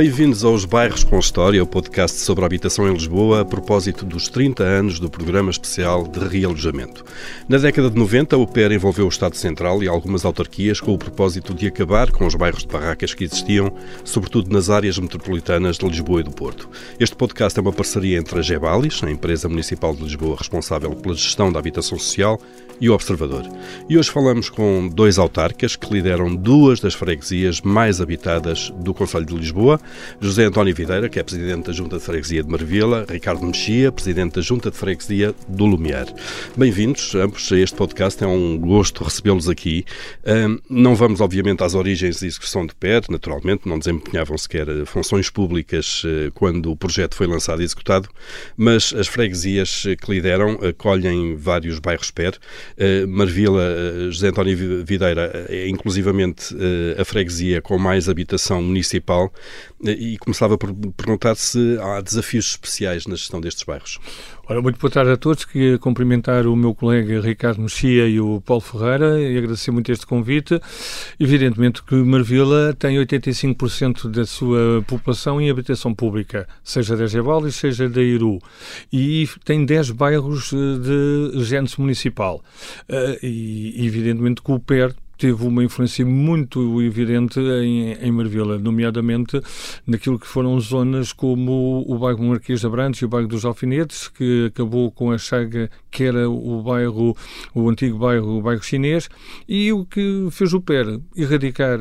Bem-vindos 0.00 0.44
aos 0.44 0.64
Bairros 0.64 1.04
com 1.04 1.18
História, 1.18 1.62
o 1.62 1.66
podcast 1.66 2.20
sobre 2.20 2.42
a 2.42 2.46
habitação 2.46 2.88
em 2.88 2.92
Lisboa 2.94 3.42
a 3.42 3.44
propósito 3.44 4.06
dos 4.06 4.28
30 4.28 4.62
anos 4.62 4.98
do 4.98 5.10
Programa 5.10 5.50
Especial 5.50 6.08
de 6.08 6.20
Realojamento. 6.20 7.04
Na 7.46 7.58
década 7.58 7.90
de 7.90 7.98
90, 7.98 8.34
o 8.38 8.46
PER 8.46 8.72
envolveu 8.72 9.04
o 9.04 9.10
Estado 9.10 9.36
Central 9.36 9.82
e 9.82 9.88
algumas 9.88 10.24
autarquias 10.24 10.80
com 10.80 10.94
o 10.94 10.98
propósito 10.98 11.52
de 11.52 11.66
acabar 11.66 12.10
com 12.10 12.24
os 12.26 12.34
bairros 12.34 12.62
de 12.62 12.68
barracas 12.68 13.12
que 13.12 13.24
existiam, 13.24 13.70
sobretudo 14.02 14.50
nas 14.50 14.70
áreas 14.70 14.98
metropolitanas 14.98 15.76
de 15.76 15.86
Lisboa 15.86 16.20
e 16.20 16.24
do 16.24 16.30
Porto. 16.30 16.70
Este 16.98 17.14
podcast 17.14 17.58
é 17.58 17.60
uma 17.60 17.70
parceria 17.70 18.18
entre 18.18 18.38
a 18.38 18.42
Gebalis, 18.42 19.04
a 19.04 19.10
empresa 19.10 19.50
municipal 19.50 19.94
de 19.94 20.02
Lisboa 20.02 20.34
responsável 20.34 20.92
pela 20.92 21.14
gestão 21.14 21.52
da 21.52 21.58
habitação 21.58 21.98
social, 21.98 22.40
e 22.80 22.88
o 22.88 22.94
Observador. 22.94 23.46
E 23.88 23.98
hoje 23.98 24.10
falamos 24.10 24.48
com 24.48 24.88
dois 24.88 25.18
autarcas 25.18 25.76
que 25.76 25.92
lideram 25.92 26.34
duas 26.34 26.80
das 26.80 26.94
freguesias 26.94 27.60
mais 27.60 28.00
habitadas 28.00 28.72
do 28.76 28.94
Conselho 28.94 29.26
de 29.26 29.36
Lisboa, 29.36 29.78
José 30.20 30.44
António 30.44 30.74
Videira, 30.74 31.08
que 31.08 31.18
é 31.18 31.22
Presidente 31.22 31.66
da 31.66 31.72
Junta 31.72 31.98
de 31.98 32.04
Freguesia 32.04 32.42
de 32.42 32.50
Marvila, 32.50 33.06
Ricardo 33.08 33.44
Mexia, 33.44 33.90
Presidente 33.90 34.34
da 34.34 34.40
Junta 34.40 34.70
de 34.70 34.76
Freguesia 34.76 35.34
do 35.48 35.64
Lumiar. 35.64 36.06
Bem-vindos 36.56 37.14
ambos 37.14 37.50
a 37.52 37.58
este 37.58 37.76
podcast, 37.76 38.22
é 38.22 38.26
um 38.26 38.58
gosto 38.58 39.04
recebê-los 39.04 39.48
aqui. 39.48 39.84
não 40.68 40.94
vamos, 40.94 41.20
obviamente, 41.20 41.62
às 41.62 41.74
origens 41.74 42.20
da 42.20 42.26
execução 42.26 42.66
de 42.66 42.74
PER, 42.74 43.02
naturalmente, 43.08 43.68
não 43.68 43.78
desempenhavam 43.78 44.36
sequer 44.36 44.66
funções 44.86 45.30
públicas 45.30 46.02
eh, 46.04 46.30
quando 46.34 46.70
o 46.70 46.76
projeto 46.76 47.14
foi 47.14 47.26
lançado 47.26 47.62
e 47.62 47.64
executado, 47.64 48.08
mas 48.56 48.92
as 48.92 49.06
freguesias 49.06 49.84
que 50.00 50.10
lideram 50.10 50.58
acolhem 50.62 51.36
vários 51.36 51.78
bairros 51.78 52.10
PER, 52.10 52.38
Marvila, 53.08 54.10
José 54.10 54.28
António 54.28 54.84
Videira, 54.84 55.46
é 55.48 55.68
inclusivamente 55.68 56.54
a 56.98 57.04
freguesia 57.04 57.60
com 57.60 57.78
mais 57.78 58.08
habitação 58.08 58.62
municipal 58.62 59.32
e 59.82 60.18
começava 60.18 60.58
por 60.58 60.74
perguntar 60.96 61.34
se 61.36 61.78
há 61.80 62.00
desafios 62.00 62.50
especiais 62.50 63.06
na 63.06 63.16
gestão 63.16 63.40
destes 63.40 63.64
bairros. 63.64 63.98
Ora, 64.46 64.60
muito 64.60 64.78
boa 64.78 64.90
tarde 64.90 65.12
a 65.12 65.16
todos. 65.16 65.44
Queria 65.44 65.78
cumprimentar 65.78 66.46
o 66.46 66.56
meu 66.56 66.74
colega 66.74 67.20
Ricardo 67.20 67.62
Mexia 67.62 68.06
e 68.06 68.20
o 68.20 68.40
Paulo 68.40 68.60
Ferreira 68.60 69.20
e 69.20 69.38
agradecer 69.38 69.70
muito 69.70 69.90
este 69.90 70.04
convite. 70.04 70.60
Evidentemente 71.18 71.82
que 71.82 71.94
Marvila 71.94 72.74
tem 72.78 72.98
85% 72.98 74.10
da 74.10 74.26
sua 74.26 74.82
população 74.86 75.40
em 75.40 75.48
habitação 75.48 75.94
pública, 75.94 76.48
seja 76.64 76.96
da 76.96 77.06
Gevaldes, 77.06 77.54
seja 77.54 77.88
da 77.88 78.02
Iru, 78.02 78.38
e 78.92 79.28
tem 79.44 79.64
10 79.64 79.92
bairros 79.92 80.50
de 80.50 81.44
gênese 81.44 81.80
municipal. 81.80 82.42
E 83.22 83.86
evidentemente 83.86 84.42
que 84.42 84.50
o 84.50 84.58
PER 84.58 84.94
teve 85.20 85.46
uma 85.46 85.62
influência 85.62 86.04
muito 86.04 86.80
evidente 86.80 87.38
em, 87.38 87.92
em 87.92 88.10
Marvila, 88.10 88.58
nomeadamente 88.58 89.38
naquilo 89.86 90.18
que 90.18 90.26
foram 90.26 90.58
zonas 90.58 91.12
como 91.12 91.84
o 91.86 91.98
bairro 91.98 92.24
Marquês 92.24 92.60
de 92.60 92.66
Abrantes 92.66 93.02
e 93.02 93.04
o 93.04 93.08
bairro 93.08 93.28
dos 93.28 93.44
Alfinetes, 93.44 94.08
que 94.08 94.46
acabou 94.46 94.90
com 94.90 95.12
a 95.12 95.18
chaga 95.18 95.70
que 95.90 96.04
era 96.04 96.28
o 96.28 96.62
bairro, 96.62 97.14
o 97.54 97.68
antigo 97.68 97.98
bairro, 97.98 98.38
o 98.38 98.42
bairro 98.42 98.62
chinês, 98.62 99.10
e 99.46 99.70
o 99.74 99.84
que 99.84 100.28
fez 100.30 100.54
o 100.54 100.60
PER 100.60 100.98
erradicar 101.14 101.78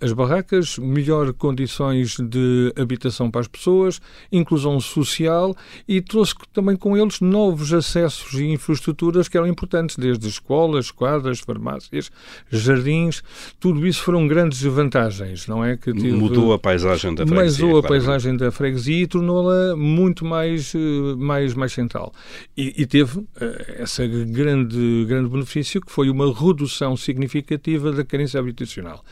as 0.00 0.12
barracas, 0.12 0.78
melhor 0.78 1.32
condições 1.32 2.16
de 2.18 2.72
habitação 2.76 3.30
para 3.30 3.40
as 3.40 3.48
pessoas, 3.48 4.00
inclusão 4.30 4.80
social 4.80 5.54
e 5.86 6.00
trouxe 6.00 6.34
também 6.52 6.76
com 6.76 6.96
eles 6.96 7.20
novos 7.20 7.72
acessos 7.72 8.34
e 8.34 8.44
infraestruturas 8.46 9.28
que 9.28 9.36
eram 9.36 9.46
importantes, 9.46 9.96
desde 9.96 10.28
escolas, 10.28 10.90
quadras, 10.90 11.40
farmácias, 11.40 12.10
jardins, 12.50 13.22
tudo 13.60 13.86
isso 13.86 14.02
foram 14.02 14.26
grandes 14.26 14.62
vantagens, 14.62 15.46
não 15.46 15.64
é? 15.64 15.76
Que 15.76 15.92
Mudou 15.92 16.52
a 16.52 16.58
paisagem 16.58 17.14
da 17.14 17.26
freguesia. 17.26 17.66
Mudou 17.66 17.78
a 17.78 17.82
paisagem 17.82 18.36
da 18.36 18.50
freguesia 18.50 19.02
e 19.02 19.06
tornou-la 19.06 19.76
muito 19.76 20.24
mais, 20.24 20.74
eh, 20.74 20.78
mais, 21.16 21.54
mais 21.54 21.72
central. 21.72 22.12
E, 22.56 22.82
e 22.82 22.86
teve 22.86 23.18
uh, 23.18 23.26
esse 23.82 24.06
grande, 24.06 25.04
grande 25.06 25.28
benefício 25.28 25.80
que 25.80 25.90
foi 25.90 26.10
uma 26.10 26.32
redução 26.32 26.96
significativa 26.96 27.92
da 27.92 28.04
carência 28.04 28.38
habitacional. 28.40 29.04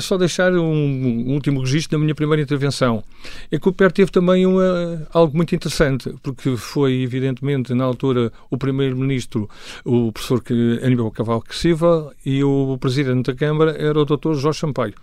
Só 0.00 0.16
deixar 0.16 0.52
um, 0.52 1.32
último 1.32 1.60
registro 1.60 1.96
da 1.96 2.02
minha 2.02 2.14
primeira 2.14 2.42
intervenção. 2.42 3.02
É 3.50 3.58
que 3.58 3.68
o 3.68 3.72
PER 3.72 3.92
teve 3.92 4.10
também 4.10 4.46
uma, 4.46 5.06
algo 5.12 5.36
muito 5.36 5.54
interessante, 5.54 6.14
porque 6.22 6.56
foi, 6.56 7.02
evidentemente, 7.02 7.74
na 7.74 7.84
altura, 7.84 8.32
o 8.50 8.58
Primeiro-Ministro, 8.58 9.48
o 9.84 10.12
professor 10.12 10.42
Aníbal 10.82 11.10
Cavalo 11.10 11.42
Silva, 11.50 12.12
e 12.24 12.42
o 12.42 12.76
Presidente 12.78 13.26
da 13.26 13.34
Câmara 13.34 13.76
era 13.78 13.98
o 13.98 14.04
Dr. 14.04 14.34
Jorge 14.34 14.60
Sampaio. 14.60 14.94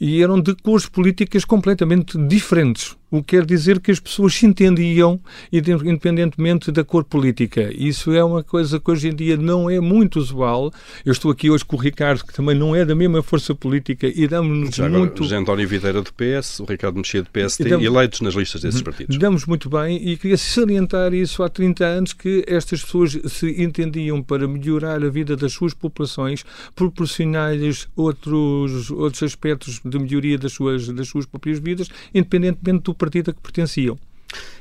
E 0.00 0.22
eram 0.22 0.40
de 0.40 0.54
cores 0.54 0.86
políticas 0.88 1.44
completamente 1.44 2.18
diferentes. 2.26 2.96
O 3.16 3.22
que 3.22 3.36
quer 3.36 3.46
dizer 3.46 3.80
que 3.80 3.90
as 3.90 3.98
pessoas 3.98 4.34
se 4.34 4.44
entendiam 4.44 5.18
independentemente 5.50 6.70
da 6.70 6.84
cor 6.84 7.02
política. 7.02 7.72
Isso 7.74 8.12
é 8.12 8.22
uma 8.22 8.42
coisa 8.42 8.78
que 8.78 8.90
hoje 8.90 9.08
em 9.08 9.14
dia 9.14 9.36
não 9.36 9.70
é 9.70 9.80
muito 9.80 10.18
usual. 10.18 10.70
Eu 11.04 11.12
estou 11.12 11.30
aqui 11.30 11.50
hoje 11.50 11.64
com 11.64 11.76
o 11.76 11.78
Ricardo, 11.78 12.24
que 12.24 12.32
também 12.34 12.54
não 12.54 12.76
é 12.76 12.84
da 12.84 12.94
mesma 12.94 13.22
força 13.22 13.54
política, 13.54 14.06
e 14.06 14.28
damos-nos 14.28 14.78
muito... 14.78 15.22
José 15.22 15.36
António 15.36 15.66
Videira 15.66 16.02
do 16.02 16.12
PS, 16.12 16.60
o 16.60 16.64
Ricardo 16.64 16.96
Mexia 16.96 17.22
do 17.22 17.30
PST, 17.30 17.62
e 17.62 17.70
damos... 17.70 17.86
eleitos 17.86 18.20
nas 18.20 18.34
listas 18.34 18.60
desses 18.60 18.82
partidos. 18.82 19.16
Damos 19.18 19.46
muito 19.46 19.70
bem, 19.70 19.96
e 19.96 20.16
queria 20.16 20.36
salientar 20.36 21.14
isso 21.14 21.42
há 21.42 21.48
30 21.48 21.84
anos, 21.84 22.12
que 22.12 22.44
estas 22.46 22.84
pessoas 22.84 23.18
se 23.26 23.62
entendiam 23.62 24.22
para 24.22 24.46
melhorar 24.46 25.02
a 25.02 25.08
vida 25.08 25.34
das 25.36 25.52
suas 25.52 25.72
populações, 25.72 26.44
proporcionar-lhes 26.74 27.88
outros, 27.96 28.90
outros 28.90 29.22
aspectos 29.22 29.80
de 29.82 29.98
melhoria 29.98 30.36
das 30.36 30.52
suas, 30.52 30.88
das 30.88 31.08
suas 31.08 31.24
próprias 31.24 31.58
vidas, 31.58 31.88
independentemente 32.14 32.84
do 32.84 32.94
partido 32.94 33.05
a 33.08 33.10
que 33.10 33.40
pertenciam. 33.40 33.98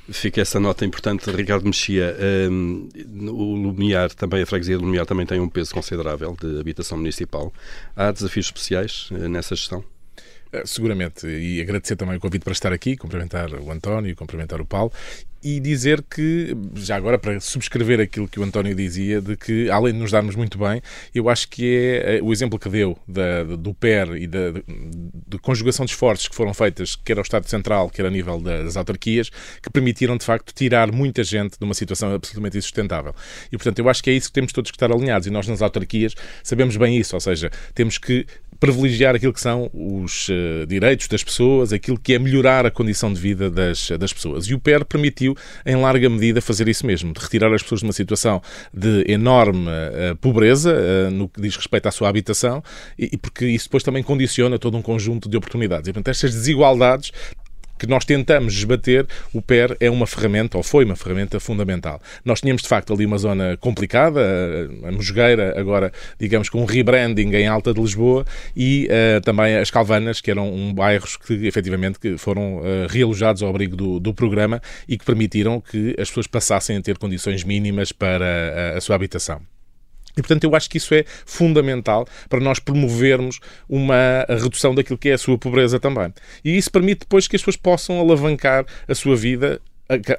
Fica 0.10 0.42
essa 0.42 0.60
nota 0.60 0.86
importante, 0.86 1.30
Ricardo 1.32 1.66
Mexia. 1.66 2.16
Um, 2.50 2.88
o 3.28 3.56
Lumiar, 3.56 4.14
também, 4.14 4.44
a 4.44 4.46
freguesia 4.46 4.78
do 4.78 4.86
Lumiar 4.86 5.06
também 5.06 5.26
tem 5.26 5.40
um 5.40 5.50
peso 5.50 5.74
considerável 5.74 6.38
de 6.40 6.60
habitação 6.60 6.98
municipal. 6.98 7.52
Há 7.96 8.12
desafios 8.12 8.46
especiais 8.46 9.10
uh, 9.12 9.28
nessa 9.28 9.56
gestão? 9.56 9.84
Eh, 10.52 10.64
seguramente, 10.66 11.28
e 11.28 11.60
agradecer 11.60 11.96
também 11.96 12.18
o 12.18 12.20
convite 12.20 12.44
para 12.44 12.54
estar 12.54 12.72
aqui, 12.72 12.96
cumprimentar 12.96 13.52
o 13.54 13.72
António, 13.72 14.16
cumprimentar 14.16 14.62
o 14.62 14.66
Paulo 14.66 14.92
e 15.46 15.60
dizer 15.60 16.02
que, 16.02 16.58
já 16.74 16.96
agora 16.96 17.20
para 17.20 17.40
subscrever 17.40 18.00
aquilo 18.00 18.28
que 18.28 18.40
o 18.40 18.44
António 18.44 18.74
dizia, 18.74 19.22
de 19.22 19.38
que 19.38 19.70
além 19.70 19.94
de 19.94 20.00
nos 20.00 20.10
darmos 20.10 20.36
muito 20.36 20.58
bem, 20.58 20.82
eu 21.14 21.30
acho 21.30 21.48
que 21.48 21.64
é 21.78 22.18
eh, 22.18 22.20
o 22.24 22.34
exemplo 22.34 22.58
que 22.58 22.68
deu 22.68 22.98
da, 23.08 23.44
do 23.44 23.72
PER 23.72 24.16
e 24.16 24.26
da 24.26 24.54
de 25.28 25.38
conjugação 25.38 25.86
de 25.86 25.92
esforços 25.92 26.28
que 26.28 26.36
foram 26.36 26.52
feitas, 26.52 26.96
quer 26.96 27.18
ao 27.18 27.22
Estado 27.22 27.48
Central, 27.48 27.92
quer 27.92 28.08
a 28.08 28.10
nível 28.10 28.42
das 28.42 28.76
autarquias, 28.76 29.30
que 29.62 29.70
permitiram 29.70 30.18
de 30.18 30.26
facto 30.26 30.52
tirar 30.52 30.92
muita 30.92 31.24
gente 31.24 31.60
de 31.60 31.64
uma 31.64 31.76
situação 31.76 32.12
absolutamente 32.12 32.58
insustentável. 32.58 33.14
E 33.52 33.58
portanto 33.58 33.78
eu 33.78 33.88
acho 33.88 34.04
que 34.04 34.10
é 34.10 34.14
isso 34.14 34.30
que 34.30 34.34
temos 34.34 34.52
todos 34.52 34.72
que 34.72 34.78
estar 34.78 34.92
alinhados 34.92 35.28
e 35.28 35.30
nós 35.30 35.48
nas 35.48 35.62
autarquias 35.62 36.16
sabemos 36.42 36.76
bem 36.76 36.98
isso, 36.98 37.16
ou 37.16 37.20
seja, 37.20 37.52
temos 37.76 38.00
que 38.00 38.26
privilegiar 38.60 39.16
aquilo 39.16 39.34
que 39.34 39.42
são 39.42 39.70
os 39.74 40.30
uh, 40.30 40.66
direitos 40.68 41.08
das 41.08 41.24
pessoas, 41.24 41.74
aquilo 41.74 42.00
que 42.00 42.14
é 42.14 42.20
melhorar 42.20 42.66
a 42.66 42.72
condição 42.72 43.12
de 43.12 43.20
vida 43.20 43.50
das, 43.50 43.90
das 44.00 44.14
pessoas. 44.14 44.46
E 44.46 44.54
o 44.54 44.60
PER 44.60 44.86
permitiu, 44.86 45.36
em 45.66 45.76
larga 45.76 46.10
medida, 46.10 46.42
fazer 46.42 46.68
isso 46.68 46.86
mesmo, 46.86 47.14
de 47.14 47.20
retirar 47.20 47.54
as 47.54 47.62
pessoas 47.62 47.82
de 47.82 47.88
uma 47.88 47.94
situação 47.94 48.42
de 48.74 49.06
enorme 49.08 49.68
uh, 49.68 50.16
pobreza 50.18 50.76
uh, 50.76 51.12
no 51.12 51.28
que 51.28 51.42
diz 51.42 51.56
respeito 51.56 51.88
à 51.88 51.92
sua 51.92 52.10
habitação, 52.10 52.64
e, 52.98 53.10
e, 53.14 53.18
porque 53.18 53.46
isso 53.46 53.66
depois 53.66 53.84
também 53.84 54.04
condiciona 54.04 54.58
todo 54.58 54.78
um 54.78 54.82
conjunto 54.82 55.30
de 55.30 55.38
oportunidades. 55.38 55.88
E, 55.88 55.94
portanto, 55.94 56.10
estas 56.10 56.34
desigualdades 56.34 57.12
que 57.78 57.88
nós 57.88 58.06
tentamos 58.06 58.54
desbater, 58.54 59.06
o 59.34 59.42
PER 59.42 59.76
é 59.80 59.90
uma 59.90 60.08
ferramenta, 60.08 60.58
ou 60.58 60.64
foi 60.64 60.86
uma 60.86 60.96
ferramenta 60.96 61.40
fundamental. 61.40 62.02
Nós 62.24 62.42
tínhamos, 62.42 62.62
de 62.62 62.68
facto, 62.68 62.94
ali 62.94 63.06
uma 63.06 63.18
zona 63.18 63.58
complicada, 63.58 64.22
a 64.84 64.92
Mosgueira, 64.92 65.60
agora, 65.60 65.92
digamos, 66.20 66.50
com 66.50 66.62
um 66.62 66.66
rebranding 66.66 67.34
em 67.34 67.48
Alta 67.48 67.74
de 67.74 67.82
Lisboa, 67.82 68.26
e 68.56 68.88
uh, 68.88 69.22
também 69.22 69.58
as 69.58 69.70
Calvanas, 69.70 70.22
que 70.22 70.32
eram 70.32 70.52
um 70.52 70.74
bairros 70.74 71.18
que, 71.18 71.46
efetivamente, 71.46 72.00
que 72.00 72.18
foram 72.18 72.58
uh, 72.58 72.88
realojados 72.90 73.44
ao 73.44 73.50
abrigo 73.50 73.76
do, 73.76 74.00
do 74.00 74.14
programa 74.14 74.62
e 74.88 74.98
que 74.98 75.06
permitiram 75.06 75.62
que 75.62 75.96
as 76.00 76.10
pessoas 76.10 76.28
passassem 76.28 76.78
a 76.78 76.82
ter 76.82 76.98
condições 76.98 77.44
mínimas 77.44 77.92
para 77.92 78.74
a, 78.74 78.78
a 78.78 78.82
sua 78.82 78.96
habitação. 78.96 79.55
E, 80.18 80.22
portanto, 80.22 80.44
eu 80.44 80.56
acho 80.56 80.70
que 80.70 80.78
isso 80.78 80.94
é 80.94 81.04
fundamental 81.26 82.08
para 82.30 82.40
nós 82.40 82.60
promovermos 82.60 83.40
uma 83.68 84.26
redução 84.30 84.74
daquilo 84.74 84.98
que 84.98 85.10
é 85.10 85.14
a 85.14 85.18
sua 85.18 85.38
pobreza 85.38 85.80
também. 85.80 86.14
E 86.44 86.58
isso 86.58 86.72
permite 86.72 87.00
depois 87.00 87.28
que 87.28 87.36
as 87.36 87.42
pessoas 87.42 87.58
possam 87.58 88.00
alavancar 88.00 88.66
a 88.88 88.96
sua 88.96 89.16
vida 89.16 89.62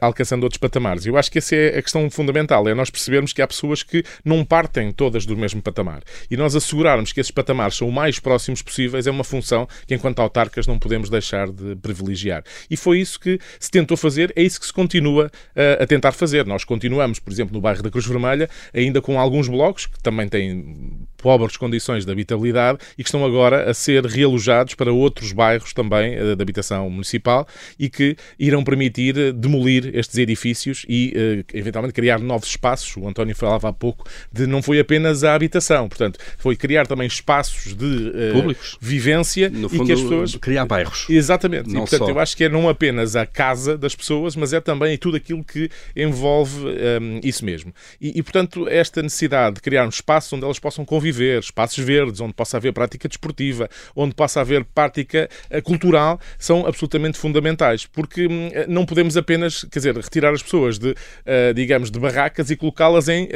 alcançando 0.01 0.45
outros 0.45 0.59
patamares. 0.59 1.07
Eu 1.07 1.17
acho 1.17 1.31
que 1.31 1.39
essa 1.39 1.55
é 1.55 1.79
a 1.79 1.83
questão 1.83 2.09
fundamental, 2.11 2.69
é 2.69 2.75
nós 2.75 2.91
percebermos 2.91 3.33
que 3.33 3.43
há 3.43 3.47
pessoas 3.47 3.83
que 3.83 4.05
não 4.25 4.45
partem 4.45 4.93
todas 4.93 5.27
do 5.27 5.37
mesmo 5.37 5.61
patamar. 5.61 6.03
E 6.31 6.37
nós 6.37 6.55
assegurarmos 6.55 7.13
que 7.13 7.21
esses 7.21 7.31
patamares 7.31 7.77
são 7.77 7.89
o 7.89 7.93
mais 7.93 8.19
próximos 8.19 8.63
possíveis 8.63 9.07
é 9.07 9.11
uma 9.11 9.25
função 9.25 9.69
que, 9.87 9.95
enquanto 9.95 10.21
autarcas, 10.21 10.67
não 10.67 10.79
podemos 10.79 11.11
deixar 11.11 11.51
de 11.51 11.77
privilegiar. 11.77 12.45
E 12.71 12.77
foi 12.77 13.01
isso 13.01 13.19
que 13.19 13.39
se 13.59 13.71
tentou 13.71 13.97
fazer, 13.97 14.33
é 14.37 14.43
isso 14.43 14.61
que 14.61 14.67
se 14.67 14.73
continua 14.73 15.27
uh, 15.27 15.83
a 15.83 15.87
tentar 15.87 16.13
fazer. 16.13 16.47
Nós 16.47 16.65
continuamos, 16.65 17.19
por 17.19 17.33
exemplo, 17.33 17.55
no 17.55 17.61
bairro 17.61 17.83
da 17.83 17.91
Cruz 17.91 18.07
Vermelha, 18.07 18.49
ainda 18.73 19.01
com 19.01 19.19
alguns 19.19 19.49
blocos 19.49 19.87
que 19.87 20.01
também 20.01 20.29
têm 20.29 21.07
pobres 21.17 21.57
condições 21.57 22.05
de 22.05 22.13
habitabilidade 22.13 22.79
e 22.97 23.03
que 23.03 23.09
estão 23.09 23.25
agora 23.25 23.69
a 23.69 23.75
ser 23.75 24.05
realojados 24.05 24.75
para 24.75 24.93
outros 24.93 25.33
bairros 25.33 25.73
também 25.73 26.17
uh, 26.19 26.37
de 26.37 26.43
habitação 26.43 26.89
municipal 26.89 27.47
e 27.79 27.89
que 27.89 28.17
irão 28.39 28.63
permitir 28.63 29.17
uh, 29.17 29.33
demolir 29.57 29.91
estes 29.95 30.17
edifícios 30.19 30.85
e 30.89 31.13
uh, 31.17 31.57
eventualmente 31.57 31.95
criar 31.95 32.19
novos 32.21 32.49
espaços. 32.49 32.97
O 32.97 33.09
António 33.09 33.35
falava 33.35 33.69
há 33.69 33.73
pouco 33.73 34.09
de 34.33 34.47
não 34.47 34.63
foi 34.63 34.79
apenas 34.79 35.25
a 35.25 35.35
habitação, 35.35 35.89
portanto, 35.89 36.19
foi 36.39 36.57
criar 36.57 36.87
também 36.87 37.07
espaços 37.07 37.75
de 37.75 38.13
públicos 38.33 38.77
vivência 38.81 39.51
no 39.51 39.69
fundo, 39.69 39.85
e 39.85 39.87
que 39.87 39.93
as 39.93 40.01
pessoas 40.01 40.37
criar 40.37 40.65
bairros. 40.67 41.07
Exatamente. 41.09 41.69
Não 41.69 41.85
e, 41.85 41.89
portanto, 41.89 42.05
só. 42.05 42.11
eu 42.11 42.19
acho 42.19 42.37
que 42.37 42.45
é 42.45 42.49
não 42.49 42.69
apenas 42.69 43.17
a 43.17 43.27
casa 43.27 43.77
das 43.77 43.95
pessoas, 43.95 44.37
mas 44.37 44.53
é 44.53 44.61
também 44.61 44.97
tudo 44.97 45.17
aquilo 45.17 45.43
que 45.43 45.71
envolve 45.95 46.67
um, 46.67 47.21
isso 47.23 47.45
mesmo. 47.45 47.73
E, 48.01 48.19
e, 48.19 48.23
portanto, 48.23 48.69
esta 48.69 49.03
necessidade 49.03 49.57
de 49.57 49.61
criar 49.61 49.85
um 49.85 49.89
espaço 49.89 50.37
onde 50.37 50.45
elas 50.45 50.59
possam 50.59 50.85
conviver 50.85 51.17
viver, 51.17 51.41
espaços 51.41 51.83
verdes, 51.83 52.21
onde 52.21 52.35
possa 52.35 52.57
haver 52.57 52.73
prática 52.73 53.09
desportiva, 53.09 53.69
onde 53.95 54.15
possa 54.15 54.41
haver 54.41 54.65
prática 54.65 55.29
eh, 55.51 55.61
cultural, 55.61 56.21
são 56.39 56.67
absolutamente 56.67 57.19
fundamentais, 57.19 57.87
porque 57.87 58.27
hum, 58.27 58.51
eh, 58.53 58.67
não 58.69 58.85
podemos 58.85 59.17
apenas, 59.17 59.46
quer 59.71 59.79
dizer, 59.79 59.97
retirar 59.97 60.33
as 60.33 60.43
pessoas 60.43 60.79
de, 60.79 60.95
eh, 61.25 61.53
digamos, 61.53 61.91
de 61.91 61.99
barracas 61.99 62.51
e 62.51 62.57
colocá-las 62.57 63.09
em 63.09 63.29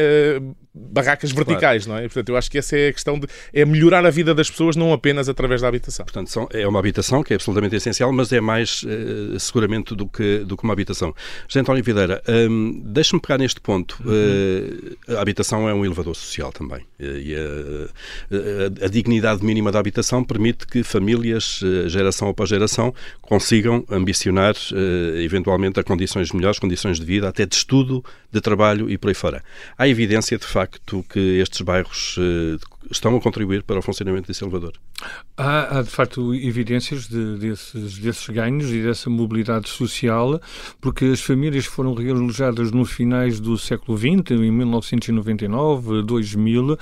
barracas 0.72 1.32
verticais, 1.32 1.84
claro. 1.84 2.00
não 2.00 2.04
é? 2.04 2.08
Portanto, 2.08 2.28
eu 2.28 2.36
acho 2.36 2.50
que 2.50 2.58
essa 2.58 2.76
é 2.76 2.88
a 2.88 2.92
questão 2.92 3.18
de 3.18 3.26
é 3.52 3.64
melhorar 3.64 4.06
a 4.06 4.10
vida 4.10 4.34
das 4.34 4.48
pessoas, 4.48 4.76
não 4.76 4.92
apenas 4.92 5.28
através 5.28 5.60
da 5.62 5.68
habitação. 5.68 6.04
Portanto, 6.04 6.30
são, 6.30 6.48
é 6.52 6.66
uma 6.66 6.78
habitação 6.78 7.22
que 7.22 7.32
é 7.32 7.36
absolutamente 7.36 7.74
essencial, 7.74 8.12
mas 8.12 8.32
é 8.32 8.40
mais 8.40 8.82
uh, 8.84 9.38
seguramente 9.38 9.94
do 9.94 10.06
que, 10.06 10.38
do 10.38 10.56
que 10.56 10.62
uma 10.62 10.72
habitação. 10.72 11.14
José 11.48 11.60
António 11.60 11.82
Videira, 11.82 12.22
um, 12.28 12.82
deixa-me 12.84 13.20
pegar 13.20 13.38
neste 13.38 13.60
ponto. 13.60 14.00
Uhum. 14.04 14.12
Uh, 15.08 15.16
a 15.16 15.20
habitação 15.20 15.68
é 15.68 15.74
um 15.74 15.84
elevador 15.84 16.14
social 16.14 16.52
também. 16.52 16.80
Uh, 17.00 17.04
e 17.20 17.34
a, 17.34 18.84
a, 18.84 18.88
dignidade 18.88 19.44
mínima 19.44 19.72
da 19.72 19.78
habitação 19.78 20.22
permite 20.22 20.66
que 20.66 20.82
famílias, 20.82 21.60
geração 21.86 22.28
após 22.28 22.48
geração, 22.48 22.94
consigam 23.20 23.84
ambicionar 23.90 24.54
eventualmente 25.22 25.78
a 25.78 25.84
condições 25.84 26.32
melhores, 26.32 26.58
condições 26.58 26.98
de 26.98 27.06
vida, 27.06 27.28
até 27.28 27.46
de 27.46 27.54
estudo, 27.54 28.04
de 28.32 28.40
trabalho 28.40 28.90
e 28.90 28.98
por 28.98 29.08
aí 29.08 29.14
fora. 29.14 29.42
Há 29.76 29.88
evidência 29.88 30.38
de 30.38 30.44
facto 30.44 30.59
que 31.02 31.40
estes 31.40 31.60
bairros 31.62 32.16
eh, 32.18 32.58
estão 32.90 33.16
a 33.16 33.20
contribuir 33.20 33.62
para 33.62 33.78
o 33.78 33.82
funcionamento 33.82 34.28
desse 34.28 34.44
elevador? 34.44 34.72
Há, 35.36 35.78
há 35.78 35.82
de 35.82 35.90
facto 35.90 36.34
evidências 36.34 37.08
de, 37.08 37.38
desses, 37.38 37.98
desses 37.98 38.28
ganhos 38.28 38.70
e 38.70 38.82
dessa 38.82 39.10
mobilidade 39.10 39.68
social, 39.68 40.40
porque 40.80 41.06
as 41.06 41.20
famílias 41.20 41.66
foram 41.66 41.94
realojadas 41.94 42.70
nos 42.70 42.90
finais 42.90 43.40
do 43.40 43.56
século 43.58 43.96
XX, 43.96 44.32
em 44.32 44.50
1999, 44.50 46.02
2000, 46.02 46.78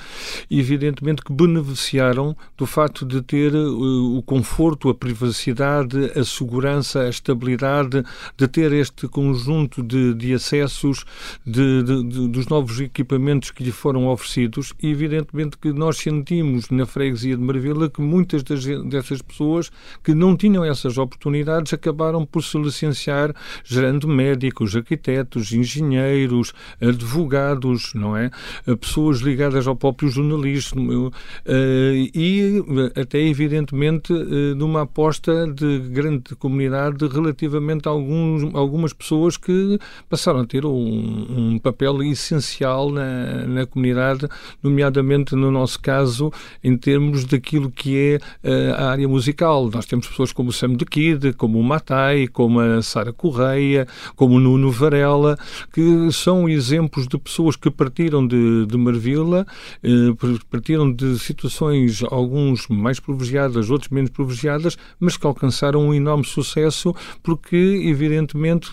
e 0.50 0.60
evidentemente 0.60 1.22
que 1.22 1.32
beneficiaram 1.32 2.36
do 2.56 2.66
facto 2.66 3.04
de 3.04 3.22
ter 3.22 3.54
uh, 3.54 4.16
o 4.16 4.22
conforto, 4.22 4.88
a 4.88 4.94
privacidade, 4.94 6.12
a 6.18 6.24
segurança, 6.24 7.00
a 7.00 7.08
estabilidade, 7.08 8.04
de 8.36 8.48
ter 8.48 8.72
este 8.72 9.08
conjunto 9.08 9.82
de, 9.82 10.14
de 10.14 10.34
acessos 10.34 11.04
de, 11.46 11.82
de, 11.82 12.28
dos 12.28 12.46
novos 12.46 12.80
equipamentos 12.80 13.50
que 13.50 13.62
lhe 13.62 13.72
foram 13.72 14.08
oferecidos, 14.08 14.72
e 14.82 14.90
evidentemente 14.90 15.56
que 15.56 15.72
nós 15.72 15.87
sentimos 15.96 16.70
na 16.70 16.86
freguesia 16.86 17.36
de 17.36 17.42
Marvila 17.42 17.88
que 17.88 18.00
muitas 18.00 18.42
das, 18.42 18.64
dessas 18.64 19.22
pessoas 19.22 19.70
que 20.04 20.14
não 20.14 20.36
tinham 20.36 20.64
essas 20.64 20.98
oportunidades 20.98 21.72
acabaram 21.72 22.24
por 22.24 22.42
se 22.42 22.58
licenciar 22.58 23.34
gerando 23.64 24.06
médicos, 24.06 24.76
arquitetos, 24.76 25.52
engenheiros, 25.52 26.52
advogados, 26.80 27.94
não 27.94 28.16
é? 28.16 28.30
Eh, 28.66 28.76
pessoas 28.76 29.18
ligadas 29.18 29.66
ao 29.66 29.76
próprio 29.76 30.08
jornalismo 30.08 31.12
eh, 31.44 32.10
e 32.14 32.62
até 33.00 33.18
evidentemente 33.20 34.12
eh, 34.12 34.54
numa 34.54 34.82
aposta 34.82 35.46
de 35.46 35.80
grande 35.90 36.34
comunidade 36.36 37.06
relativamente 37.06 37.88
a 37.88 37.90
alguns, 37.90 38.54
algumas 38.54 38.92
pessoas 38.92 39.36
que 39.36 39.78
passaram 40.08 40.40
a 40.40 40.46
ter 40.46 40.64
um, 40.64 41.54
um 41.54 41.58
papel 41.58 42.02
essencial 42.02 42.90
na, 42.90 43.46
na 43.46 43.66
comunidade, 43.66 44.26
nomeadamente 44.62 45.34
no 45.34 45.50
nosso 45.50 45.77
caso, 45.80 46.32
em 46.62 46.76
termos 46.76 47.24
daquilo 47.24 47.70
que 47.70 48.20
é 48.42 48.48
uh, 48.48 48.74
a 48.74 48.90
área 48.90 49.08
musical. 49.08 49.70
Nós 49.72 49.86
temos 49.86 50.06
pessoas 50.06 50.32
como 50.32 50.50
o 50.50 50.52
Sam 50.52 50.74
de 50.74 50.84
Kid, 50.84 51.32
como 51.34 51.58
o 51.58 51.62
Matai, 51.62 52.26
como 52.28 52.60
a 52.60 52.82
Sara 52.82 53.12
Correia, 53.12 53.86
como 54.16 54.36
o 54.36 54.40
Nuno 54.40 54.70
Varela, 54.70 55.36
que 55.72 56.10
são 56.12 56.48
exemplos 56.48 57.06
de 57.06 57.18
pessoas 57.18 57.56
que 57.56 57.70
partiram 57.70 58.26
de, 58.26 58.66
de 58.66 58.76
Marvila, 58.76 59.46
uh, 59.84 60.38
partiram 60.50 60.92
de 60.92 61.18
situações, 61.18 62.02
alguns 62.10 62.68
mais 62.68 63.00
privilegiadas, 63.00 63.70
outros 63.70 63.90
menos 63.90 64.10
privilegiadas, 64.10 64.76
mas 64.98 65.16
que 65.16 65.26
alcançaram 65.26 65.88
um 65.88 65.94
enorme 65.94 66.24
sucesso 66.24 66.94
porque, 67.22 67.56
evidentemente, 67.84 68.70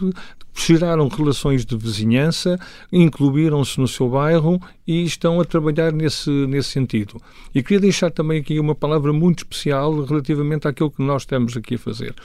geraram 0.56 1.08
relações 1.10 1.66
de 1.66 1.76
vizinhança, 1.76 2.58
incluíram-se 2.92 3.80
no 3.80 3.88
seu 3.88 4.10
bairro 4.10 4.60
e 4.88 5.04
estão 5.04 5.42
a 5.42 5.46
trabalhar 5.46 5.92
nesse, 5.92 6.30
nesse 6.30 6.70
sentido. 6.70 7.22
E 7.54 7.62
queria 7.62 7.82
deixar 7.82 8.10
também 8.10 8.40
aqui 8.40 8.60
uma 8.60 8.74
palavra 8.74 9.12
muito 9.12 9.40
especial 9.40 10.04
relativamente 10.04 10.68
àquilo 10.68 10.90
que 10.90 11.04
nós 11.04 11.24
estamos 11.24 11.58
aqui 11.58 11.76
a 11.76 11.80
fazer, 11.80 12.16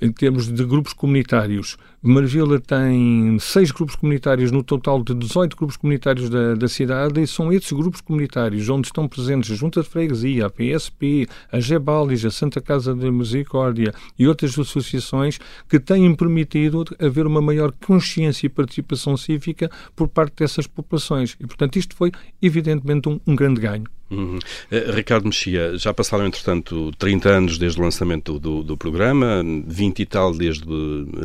em 0.00 0.12
termos 0.12 0.46
de 0.46 0.64
grupos 0.64 0.92
comunitários. 0.92 1.76
Marvila 2.06 2.60
tem 2.60 3.38
seis 3.38 3.70
grupos 3.70 3.96
comunitários 3.96 4.50
no 4.50 4.62
total 4.62 5.02
de 5.02 5.14
18 5.14 5.56
grupos 5.56 5.78
comunitários 5.78 6.28
da, 6.28 6.54
da 6.54 6.68
cidade 6.68 7.18
e 7.22 7.26
são 7.26 7.50
esses 7.50 7.72
grupos 7.72 8.02
comunitários 8.02 8.68
onde 8.68 8.88
estão 8.88 9.08
presentes 9.08 9.50
a 9.50 9.54
Junta 9.54 9.80
de 9.82 9.88
Freguesia, 9.88 10.44
a 10.44 10.50
PSP, 10.50 11.26
a 11.50 11.58
Gebalis, 11.58 12.22
a 12.26 12.30
Santa 12.30 12.60
Casa 12.60 12.94
da 12.94 13.10
Misericórdia 13.10 13.94
e 14.18 14.28
outras 14.28 14.58
associações 14.58 15.38
que 15.66 15.80
têm 15.80 16.14
permitido 16.14 16.84
haver 17.00 17.26
uma 17.26 17.40
maior 17.40 17.72
consciência 17.72 18.48
e 18.48 18.50
participação 18.50 19.16
cívica 19.16 19.70
por 19.96 20.06
parte 20.06 20.34
dessas 20.40 20.66
populações. 20.66 21.34
E, 21.40 21.46
portanto, 21.46 21.78
isto 21.78 21.96
foi 21.96 22.12
evidentemente 22.42 23.08
um, 23.08 23.18
um 23.26 23.34
grande 23.34 23.62
ganho. 23.62 23.84
Uhum. 24.14 24.38
Uh, 24.70 24.92
Ricardo 24.92 25.26
Mexia, 25.26 25.76
já 25.76 25.92
passaram, 25.92 26.26
entretanto, 26.26 26.92
30 26.98 27.28
anos 27.28 27.58
desde 27.58 27.80
o 27.80 27.82
lançamento 27.82 28.38
do, 28.38 28.62
do, 28.62 28.76
programa, 28.76 29.42
20 29.66 30.00
e 30.00 30.06
tal 30.06 30.34
desde 30.34 30.64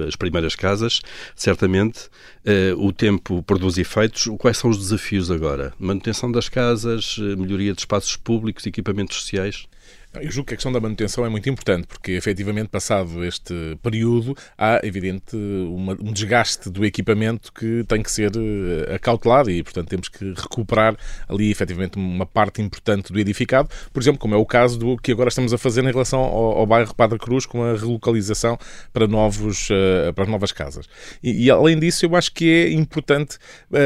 as 0.08 0.16
primeiras 0.16 0.56
casas. 0.56 1.02
Certamente 1.36 2.08
uh, 2.46 2.86
o 2.86 2.92
tempo 2.92 3.44
produz 3.44 3.78
efeitos. 3.78 4.28
Quais 4.38 4.58
são 4.58 4.70
os 4.70 4.78
desafios 4.78 5.32
agora? 5.32 5.74
Manutenção 5.80 6.32
das 6.32 6.50
casas, 6.50 7.18
eh, 7.20 7.36
melhoria 7.36 7.74
de 7.74 7.80
espaços 7.80 8.16
públicos, 8.16 8.66
equipamentos 8.66 9.18
sociais? 9.18 9.68
Eu 10.16 10.32
julgo 10.32 10.48
que 10.48 10.56
a 10.56 10.58
questão 10.58 10.72
da 10.72 10.80
manutenção 10.80 11.24
é 11.24 11.30
muito 11.30 11.48
importante, 11.48 11.86
porque 11.86 12.14
efetivamente, 12.14 12.70
passado 12.70 13.24
este 13.24 13.78
período, 13.84 14.36
há, 14.58 14.80
evidente, 14.84 15.36
uma, 15.36 15.94
um 15.94 16.12
desgaste 16.12 16.68
do 16.68 16.84
equipamento 16.84 17.54
que 17.54 17.84
tem 17.88 18.02
que 18.02 18.12
ser 18.12 18.32
uh, 18.36 18.96
acautelado 18.96 19.52
e, 19.52 19.62
portanto, 19.62 19.88
temos 19.88 20.10
que 20.10 20.34
recuperar 20.36 20.98
ali, 21.28 21.52
efetivamente, 21.52 22.00
uma 22.00 22.26
parte 22.26 22.60
importante 22.60 23.14
do 23.14 23.20
edificado, 23.20 23.70
por 23.94 24.02
exemplo, 24.02 24.20
como 24.20 24.34
é 24.34 24.38
o 24.38 24.46
caso 24.48 24.80
do 24.80 24.98
que 24.98 25.12
agora 25.12 25.30
estamos 25.30 25.54
a 25.54 25.60
fazer 25.60 25.84
em 25.84 25.92
relação 25.92 26.20
ao, 26.22 26.58
ao 26.58 26.66
bairro 26.66 26.96
Padre 26.96 27.20
Cruz, 27.20 27.46
com 27.46 27.64
a 27.64 27.76
relocalização 27.76 28.58
para, 28.92 29.08
novos, 29.08 29.70
uh, 29.70 30.12
para 30.16 30.24
as 30.24 30.30
novas 30.30 30.52
casas. 30.52 30.88
E, 31.22 31.46
e, 31.46 31.52
além 31.52 31.80
disso, 31.80 32.08
eu 32.08 32.16
acho 32.16 32.34
que 32.34 32.50
é 32.50 32.72
importante, 32.72 33.38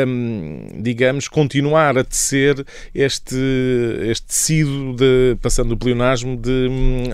um, 0.07 0.81
digamos, 0.81 1.27
continuar 1.27 1.97
a 1.97 2.03
tecer 2.03 2.65
este, 2.95 3.35
este 4.03 4.25
tecido, 4.25 4.95
de, 4.95 5.37
passando 5.41 5.73
o 5.73 5.77
de, 6.19 6.69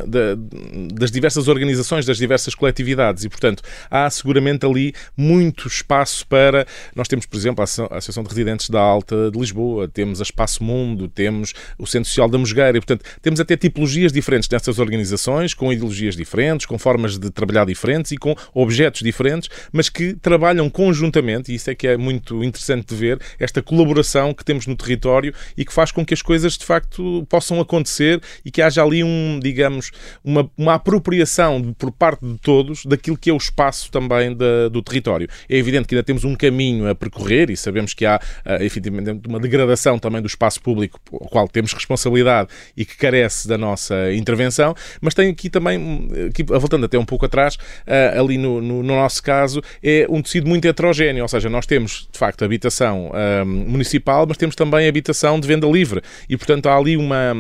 de, 0.08 0.94
das 0.94 1.12
diversas 1.12 1.48
organizações, 1.48 2.06
das 2.06 2.18
diversas 2.18 2.56
coletividades 2.56 3.24
e, 3.24 3.29
portanto, 3.29 3.63
há 3.89 4.10
seguramente 4.10 4.65
ali 4.65 4.94
muito 5.15 5.68
espaço 5.68 6.25
para. 6.27 6.65
Nós 6.96 7.08
temos, 7.08 7.25
por 7.25 7.38
exemplo, 7.38 7.62
a 7.62 7.63
Associação 7.63 8.24
de 8.24 8.29
Residentes 8.29 8.70
da 8.70 8.79
Alta 8.79 9.32
de 9.32 9.39
Lisboa, 9.39 9.88
temos 9.88 10.20
a 10.20 10.24
Espaço 10.24 10.63
Mundo, 10.63 11.08
temos 11.08 11.53
o 11.77 11.86
Centro 11.86 12.10
Social 12.10 12.29
da 12.29 12.38
Mosgueira 12.38 12.77
e, 12.77 12.82
portanto, 12.82 13.06
temos 13.22 13.39
até 13.39 13.56
tipologias 13.56 14.12
diferentes 14.12 14.50
nessas 14.50 14.79
organizações, 14.79 15.53
com 15.53 15.72
ideologias 15.72 16.15
diferentes, 16.15 16.65
com 16.65 16.77
formas 16.77 17.18
de 17.18 17.29
trabalhar 17.29 17.65
diferentes 17.65 18.12
e 18.12 18.18
com 18.18 18.36
objetos 18.53 19.01
diferentes, 19.01 19.50
mas 19.72 19.89
que 19.89 20.13
trabalham 20.13 20.70
conjuntamente, 20.70 21.51
e 21.51 21.56
isso 21.56 21.70
é 21.70 21.75
que 21.75 21.88
é 21.88 21.98
muito 21.98 22.44
interessante 22.44 22.88
de 22.88 22.96
ver, 22.96 23.20
esta 23.39 23.62
colaboração 23.62 24.34
que 24.34 24.44
temos 24.44 24.68
no 24.68 24.75
território 24.75 25.34
e 25.58 25.65
que 25.65 25.74
faz 25.74 25.91
com 25.91 26.06
que 26.06 26.13
as 26.13 26.22
coisas 26.22 26.58
de 26.58 26.65
facto 26.65 27.25
possam 27.29 27.60
acontecer 27.60 28.22
e 28.44 28.51
que 28.51 28.62
haja 28.62 28.82
ali 28.89 29.03
um, 29.03 29.39
digamos, 29.41 29.91
uma, 30.24 30.50
uma 30.58 30.74
apropriação 30.75 31.74
por 31.77 31.91
parte 31.91 32.25
de 32.25 32.38
todos 32.39 32.86
daquilo 32.86 33.17
que 33.17 33.29
é 33.29 33.34
o 33.34 33.38
espaço 33.38 33.91
também 33.91 34.36
do 34.36 34.81
território. 34.81 35.27
É 35.48 35.58
evidente 35.58 35.88
que 35.88 35.96
ainda 35.96 36.03
temos 36.03 36.24
um 36.24 36.36
caminho 36.36 36.89
a 36.89 36.96
percorrer 36.96 37.50
e 37.50 37.58
sabemos 37.58 37.93
que 37.93 38.05
há, 38.05 38.19
uh, 38.46 38.63
efetivamente, 38.63 39.27
uma 39.27 39.39
degradação 39.39 39.98
também 40.00 40.22
do 40.22 40.27
espaço 40.27 40.62
público, 40.62 41.00
ao 41.12 41.27
qual 41.29 41.48
temos 41.48 41.74
responsabilidade 41.74 42.50
e 42.75 42.86
que 42.86 42.98
carece 42.98 43.48
da 43.48 43.58
nossa 43.58 44.13
intervenção, 44.13 44.75
mas 45.01 45.13
tem 45.13 45.29
aqui 45.29 45.50
também, 45.50 46.10
aqui, 46.29 46.43
voltando 46.43 46.86
até 46.86 46.98
um 46.98 47.05
pouco 47.05 47.25
atrás, 47.25 47.55
uh, 47.55 48.19
ali 48.19 48.38
no, 48.38 48.62
no, 48.62 48.84
no, 48.84 48.96
nosso 48.96 49.22
caso, 49.22 49.62
é 49.84 50.05
um 50.10 50.22
tecido 50.22 50.48
muito 50.48 50.65
heterogéneo, 50.65 51.24
ou 51.24 51.27
seja, 51.27 51.50
nós 51.50 51.65
temos, 51.65 52.08
de 52.12 52.17
facto, 52.17 52.43
habitação 52.43 53.12
uh, 53.12 53.46
municipal, 53.46 54.25
mas 54.27 54.38
temos 54.38 54.55
também 54.55 54.88
habitação 54.88 55.39
de 55.39 55.48
venda 55.48 55.67
livre 55.67 56.01
e, 56.27 56.36
portanto, 56.38 56.67
há 56.67 56.75
ali 56.75 56.98
uma... 56.98 57.34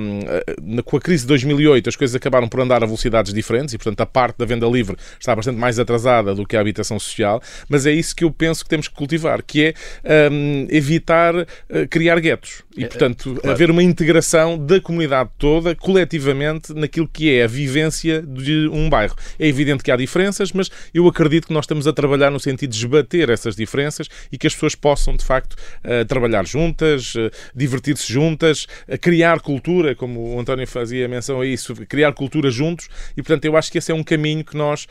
com 0.85 0.97
a 0.97 0.99
crise 0.99 1.25
de 1.25 1.33
2008, 1.43 1.89
as 1.89 1.95
coisas 1.95 2.15
acabaram 2.15 2.47
por 2.47 2.59
andar 2.59 2.83
a 2.83 2.85
velocidades 2.85 3.33
diferentes 3.33 3.73
e, 3.73 3.77
portanto, 3.77 4.01
a 4.01 4.05
parte 4.05 4.37
da 4.37 4.45
venda 4.45 4.67
livre 4.67 4.95
está 5.19 5.35
bastante 5.35 5.57
mais 5.57 5.79
atrasada 5.79 6.33
do 6.33 6.45
que 6.45 6.55
a 6.55 6.61
habitação 6.61 6.99
social, 6.99 7.41
mas 7.67 7.85
é 7.85 7.91
isso 7.91 8.15
que 8.15 8.23
eu 8.23 8.31
penso 8.31 8.63
que 8.63 8.69
temos 8.69 8.87
que 8.87 8.95
cultivar, 8.95 9.43
que 9.43 9.73
é 10.03 10.29
um, 10.31 10.67
evitar 10.69 11.35
uh, 11.35 11.45
criar 11.89 12.19
guetos 12.19 12.63
e, 12.79 12.85
é, 12.85 12.87
portanto, 12.87 13.35
claro. 13.35 13.51
haver 13.51 13.69
uma 13.69 13.83
integração 13.83 14.57
da 14.57 14.79
comunidade 14.79 15.29
toda, 15.37 15.75
coletivamente, 15.75 16.73
naquilo 16.73 17.07
que 17.07 17.33
é 17.33 17.43
a 17.43 17.47
vivência 17.47 18.21
de 18.21 18.69
um 18.69 18.89
bairro. 18.89 19.15
É 19.37 19.47
evidente 19.47 19.83
que 19.83 19.91
há 19.91 19.97
diferenças, 19.97 20.51
mas 20.53 20.69
eu 20.93 21.07
acredito 21.07 21.47
que 21.47 21.53
nós 21.53 21.65
estamos 21.65 21.87
a 21.87 21.93
trabalhar 21.93 22.31
no 22.31 22.39
sentido 22.39 22.71
de 22.71 22.77
esbater 22.77 23.29
essas 23.29 23.55
diferenças 23.55 24.07
e 24.31 24.37
que 24.37 24.47
as 24.47 24.53
pessoas 24.53 24.75
possam, 24.75 25.15
de 25.15 25.25
facto, 25.25 25.53
uh, 25.53 26.05
trabalhar 26.05 26.45
juntas, 26.47 27.15
uh, 27.15 27.29
divertir-se 27.53 28.11
juntas, 28.11 28.65
criar 29.01 29.41
cultura, 29.41 29.93
como 29.93 30.35
o 30.35 30.39
António 30.39 30.65
fazia 30.65 31.07
menção 31.07 31.41
a 31.41 31.45
isso, 31.45 31.75
criar 31.87 32.13
cultura 32.13 32.49
juntos 32.49 32.87
e, 33.17 33.21
portanto, 33.21 33.45
eu 33.45 33.57
acho 33.57 33.71
que 33.71 33.77
esse 33.77 33.91
é 33.91 33.95
um 33.95 34.03
caminho 34.03 34.43
que 34.43 34.55
nós 34.55 34.87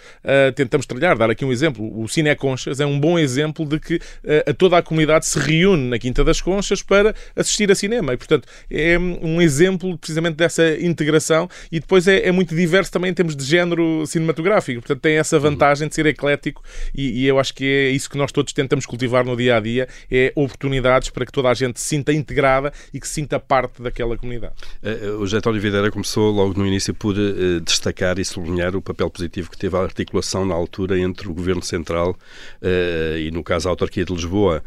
tentamos 0.55 0.87
trilhar. 0.87 1.17
Dar 1.17 1.31
aqui 1.31 1.45
um 1.45 1.53
exemplo. 1.53 2.01
O 2.01 2.07
Cine 2.09 2.35
Conchas 2.37 2.81
é 2.81 2.87
um 2.87 2.99
bom 2.99 3.19
exemplo 3.19 3.65
de 3.65 3.79
que 3.79 3.97
uh, 3.97 4.55
toda 4.55 4.77
a 4.77 4.83
comunidade 4.83 5.27
se 5.27 5.39
reúne 5.39 5.89
na 5.89 5.99
Quinta 5.99 6.25
das 6.25 6.41
Conchas 6.41 6.83
para 6.83 7.15
assistir 7.35 7.71
a 7.71 7.75
cinema. 7.79 8.13
E, 8.13 8.17
portanto, 8.17 8.49
é 8.71 8.99
um 8.99 9.41
exemplo 9.41 9.97
precisamente 9.99 10.37
dessa 10.37 10.77
integração 10.81 11.49
e 11.71 11.81
depois 11.81 12.07
é, 12.07 12.27
é 12.27 12.33
muito 12.33 12.55
diverso 12.55 12.91
também 12.93 13.11
em 13.11 13.15
termos 13.15 13.35
de 13.37 13.45
género 13.45 14.07
cinematográfico. 14.07 14.81
Portanto, 14.81 15.01
tem 15.01 15.17
essa 15.17 15.39
vantagem 15.39 15.89
de 15.89 15.95
ser 15.95 16.07
eclético 16.07 16.63
e, 16.95 17.23
e, 17.23 17.27
eu 17.27 17.39
acho 17.39 17.55
que 17.55 17.65
é 17.65 17.91
isso 17.91 18.09
que 18.09 18.19
nós 18.19 18.33
todos 18.33 18.53
tentamos 18.53 18.87
cultivar 18.87 19.25
no 19.25 19.37
dia 19.37 19.57
a 19.57 19.61
dia: 19.61 19.89
é 20.11 20.33
oportunidades 20.35 21.11
para 21.11 21.25
que 21.25 21.33
toda 21.33 21.49
a 21.49 21.55
gente 21.55 21.81
se 21.81 21.89
sinta 21.89 22.13
integrada 22.13 22.73
e 22.93 23.01
que 23.01 23.07
se 23.07 23.15
sinta 23.15 23.39
parte 23.39 23.83
daquela 23.83 24.17
comunidade. 24.17 24.55
Uh, 24.83 25.17
o 25.17 25.21
José 25.21 25.39
António 25.39 25.61
Videira 25.61 25.91
começou 25.91 26.31
logo 26.31 26.59
no 26.59 26.67
início 26.67 26.95
por 26.95 27.17
uh, 27.17 27.61
destacar 27.61 28.19
e 28.19 28.25
sublinhar 28.25 28.75
o 28.77 28.83
papel 28.83 29.11
positivo 29.11 29.51
que 29.51 29.59
teve 29.59 29.77
a 29.77 29.81
articulação 29.81 30.45
na 30.45 30.55
altura 30.55 30.99
entre 30.99 31.29
o 31.29 31.35
Governo 31.35 31.63
Central 31.63 32.17
e, 32.63 33.31
no 33.31 33.43
caso, 33.43 33.69
a 33.69 33.71
autarquia 33.71 34.05
de 34.05 34.13
Lisboa. 34.13 34.63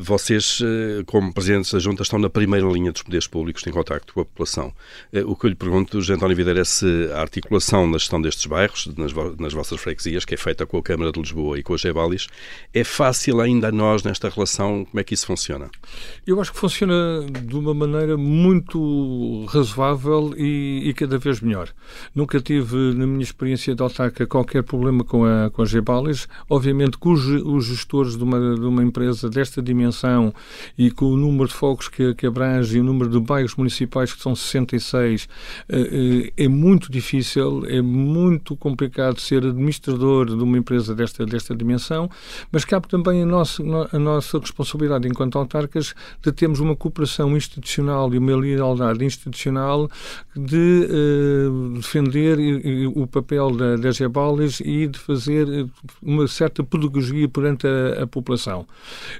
Vocês, 0.00 0.60
como 1.06 1.32
presidentes 1.32 1.72
da 1.72 1.78
Junta, 1.78 2.02
estão 2.16 2.18
na 2.18 2.30
primeira 2.30 2.66
linha 2.66 2.90
dos 2.90 3.02
poderes 3.02 3.26
públicos 3.26 3.66
em 3.66 3.70
contacto 3.70 4.14
com 4.14 4.20
a 4.20 4.24
população. 4.24 4.72
o 5.26 5.36
que 5.36 5.46
eu 5.46 5.50
lhe 5.50 5.56
pergunto, 5.56 6.00
José 6.00 6.14
António 6.14 6.36
Videira, 6.36 6.60
é 6.60 6.64
se 6.64 7.10
a 7.12 7.20
articulação 7.20 7.86
na 7.86 7.98
gestão 7.98 8.20
destes 8.20 8.46
bairros, 8.46 8.88
nas, 8.96 9.12
nas 9.38 9.52
vossas 9.52 9.80
freguesias, 9.80 10.24
que 10.24 10.34
é 10.34 10.36
feita 10.36 10.66
com 10.66 10.78
a 10.78 10.82
Câmara 10.82 11.12
de 11.12 11.20
Lisboa 11.20 11.58
e 11.58 11.62
com 11.62 11.74
a 11.74 11.76
Gebalis, 11.76 12.26
é 12.72 12.82
fácil 12.82 13.40
ainda 13.40 13.68
a 13.68 13.72
nós 13.72 14.02
nesta 14.02 14.28
relação? 14.28 14.84
Como 14.84 15.00
é 15.00 15.04
que 15.04 15.14
isso 15.14 15.26
funciona? 15.26 15.70
Eu 16.26 16.40
acho 16.40 16.52
que 16.52 16.58
funciona 16.58 16.94
de 17.42 17.56
uma 17.56 17.74
maneira 17.74 18.16
muito 18.16 19.44
razoável 19.46 20.34
e, 20.36 20.82
e 20.84 20.94
cada 20.94 21.18
vez 21.18 21.40
melhor. 21.40 21.68
Nunca 22.14 22.40
tive, 22.40 22.94
na 22.94 23.06
minha 23.06 23.22
experiência 23.22 23.74
de 23.74 23.82
autarca, 23.82 24.26
qualquer 24.26 24.62
problema 24.62 25.04
com 25.04 25.24
a, 25.24 25.50
com 25.50 25.62
a 25.62 25.66
Gebalis. 25.66 26.28
Obviamente 26.48 26.98
que 26.98 27.08
os, 27.08 27.26
os 27.26 27.66
gestores 27.66 28.16
de 28.16 28.24
uma, 28.24 28.54
de 28.54 28.64
uma 28.64 28.82
empresa 28.82 29.28
desta 29.28 29.60
dimensão 29.60 30.32
e 30.78 30.90
com 30.90 31.06
o 31.06 31.16
número 31.16 31.48
de 31.48 31.54
focos 31.54 31.88
que, 31.96 32.14
que 32.14 32.26
abrange 32.26 32.76
e 32.76 32.80
o 32.80 32.84
número 32.84 33.08
de 33.08 33.18
bairros 33.18 33.54
municipais, 33.54 34.12
que 34.12 34.22
são 34.22 34.36
66, 34.36 35.26
eh, 35.66 35.78
eh, 36.36 36.44
é 36.44 36.46
muito 36.46 36.92
difícil, 36.92 37.64
é 37.66 37.80
muito 37.80 38.54
complicado 38.54 39.18
ser 39.18 39.46
administrador 39.46 40.26
de 40.26 40.34
uma 40.34 40.58
empresa 40.58 40.94
desta, 40.94 41.24
desta 41.24 41.54
dimensão, 41.56 42.10
mas 42.52 42.66
cabe 42.66 42.86
também 42.86 43.22
a 43.22 43.26
nossa, 43.26 43.62
a 43.92 43.98
nossa 43.98 44.38
responsabilidade 44.38 45.08
enquanto 45.08 45.38
autarcas 45.38 45.94
de 46.22 46.30
termos 46.32 46.60
uma 46.60 46.76
cooperação 46.76 47.34
institucional 47.34 48.12
e 48.12 48.18
uma 48.18 48.36
lealdade 48.36 49.02
institucional 49.02 49.88
de 50.36 50.88
uh, 50.90 51.70
defender 51.76 52.36
o 52.94 53.06
papel 53.06 53.52
da, 53.52 53.76
das 53.76 53.96
Gebalis 53.96 54.60
e 54.60 54.86
de 54.86 54.98
fazer 54.98 55.46
uma 56.02 56.28
certa 56.28 56.62
pedagogia 56.62 57.26
perante 57.26 57.66
a, 57.66 58.02
a 58.02 58.06
população. 58.06 58.66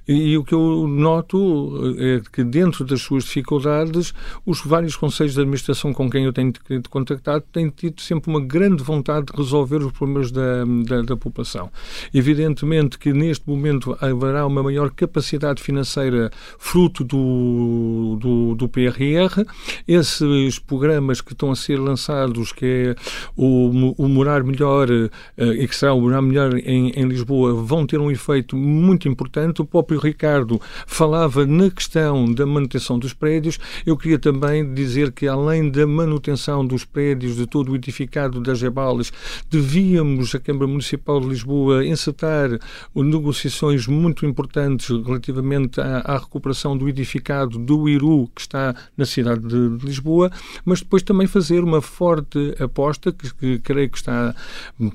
E, 0.06 0.32
e, 0.32 0.38
o 0.38 0.44
que 0.44 0.54
eu 0.54 0.86
noto 0.86 1.96
é 1.98 2.20
que, 2.30 2.44
dentro 2.44 2.65
das 2.84 3.02
suas 3.02 3.24
dificuldades, 3.24 4.12
os 4.44 4.60
vários 4.60 4.96
conselhos 4.96 5.34
de 5.34 5.40
administração 5.40 5.92
com 5.92 6.10
quem 6.10 6.24
eu 6.24 6.32
tenho 6.32 6.52
contactado 6.90 7.44
têm 7.52 7.70
tido 7.70 8.00
sempre 8.00 8.30
uma 8.30 8.40
grande 8.40 8.82
vontade 8.82 9.26
de 9.26 9.36
resolver 9.36 9.76
os 9.76 9.92
problemas 9.92 10.30
da, 10.30 10.64
da, 10.84 11.02
da 11.02 11.16
população. 11.16 11.70
Evidentemente 12.12 12.98
que, 12.98 13.12
neste 13.12 13.48
momento, 13.48 13.96
haverá 14.00 14.46
uma 14.46 14.62
maior 14.62 14.90
capacidade 14.90 15.62
financeira 15.62 16.30
fruto 16.58 17.04
do, 17.04 18.18
do, 18.20 18.54
do 18.54 18.68
PRR. 18.68 19.44
Esses 19.86 20.58
programas 20.58 21.20
que 21.20 21.32
estão 21.32 21.50
a 21.50 21.56
ser 21.56 21.78
lançados, 21.78 22.52
que 22.52 22.66
é 22.66 22.96
o, 23.36 23.94
o 23.96 24.08
Morar 24.08 24.42
Melhor 24.44 24.88
uh, 24.90 25.42
e 25.52 25.66
que 25.66 25.76
será 25.76 25.92
o 25.92 26.00
Morar 26.00 26.22
Melhor 26.22 26.54
em, 26.58 26.90
em 26.90 27.04
Lisboa, 27.06 27.54
vão 27.54 27.86
ter 27.86 27.98
um 27.98 28.10
efeito 28.10 28.56
muito 28.56 29.08
importante. 29.08 29.62
O 29.62 29.64
próprio 29.64 29.98
Ricardo 29.98 30.60
falava 30.86 31.46
na 31.46 31.70
questão 31.70 32.32
da 32.32 32.46
manutenção 32.56 32.98
dos 32.98 33.12
prédios. 33.12 33.58
Eu 33.84 33.96
queria 33.96 34.18
também 34.18 34.74
dizer 34.74 35.12
que, 35.12 35.26
além 35.28 35.70
da 35.70 35.86
manutenção 35.86 36.66
dos 36.66 36.84
prédios 36.84 37.36
de 37.36 37.46
todo 37.46 37.72
o 37.72 37.76
edificado 37.76 38.40
das 38.40 38.58
Gebales, 38.58 39.12
devíamos, 39.50 40.34
a 40.34 40.40
Câmara 40.40 40.66
Municipal 40.66 41.20
de 41.20 41.28
Lisboa, 41.28 41.86
encetar 41.86 42.50
negociações 42.94 43.86
muito 43.86 44.26
importantes 44.26 44.88
relativamente 44.88 45.80
à, 45.80 45.98
à 45.98 46.18
recuperação 46.18 46.76
do 46.76 46.88
edificado 46.88 47.58
do 47.58 47.88
Iru, 47.88 48.28
que 48.34 48.40
está 48.40 48.74
na 48.96 49.04
cidade 49.04 49.46
de, 49.46 49.86
Lisboa, 49.86 50.30
mas 50.64 50.80
depois 50.80 51.02
também 51.02 51.26
fazer 51.26 51.62
uma 51.62 51.80
forte 51.80 52.54
aposta, 52.58 53.12
que, 53.12 53.32
que 53.34 53.58
creio 53.58 53.90
que 53.90 53.98
está 53.98 54.34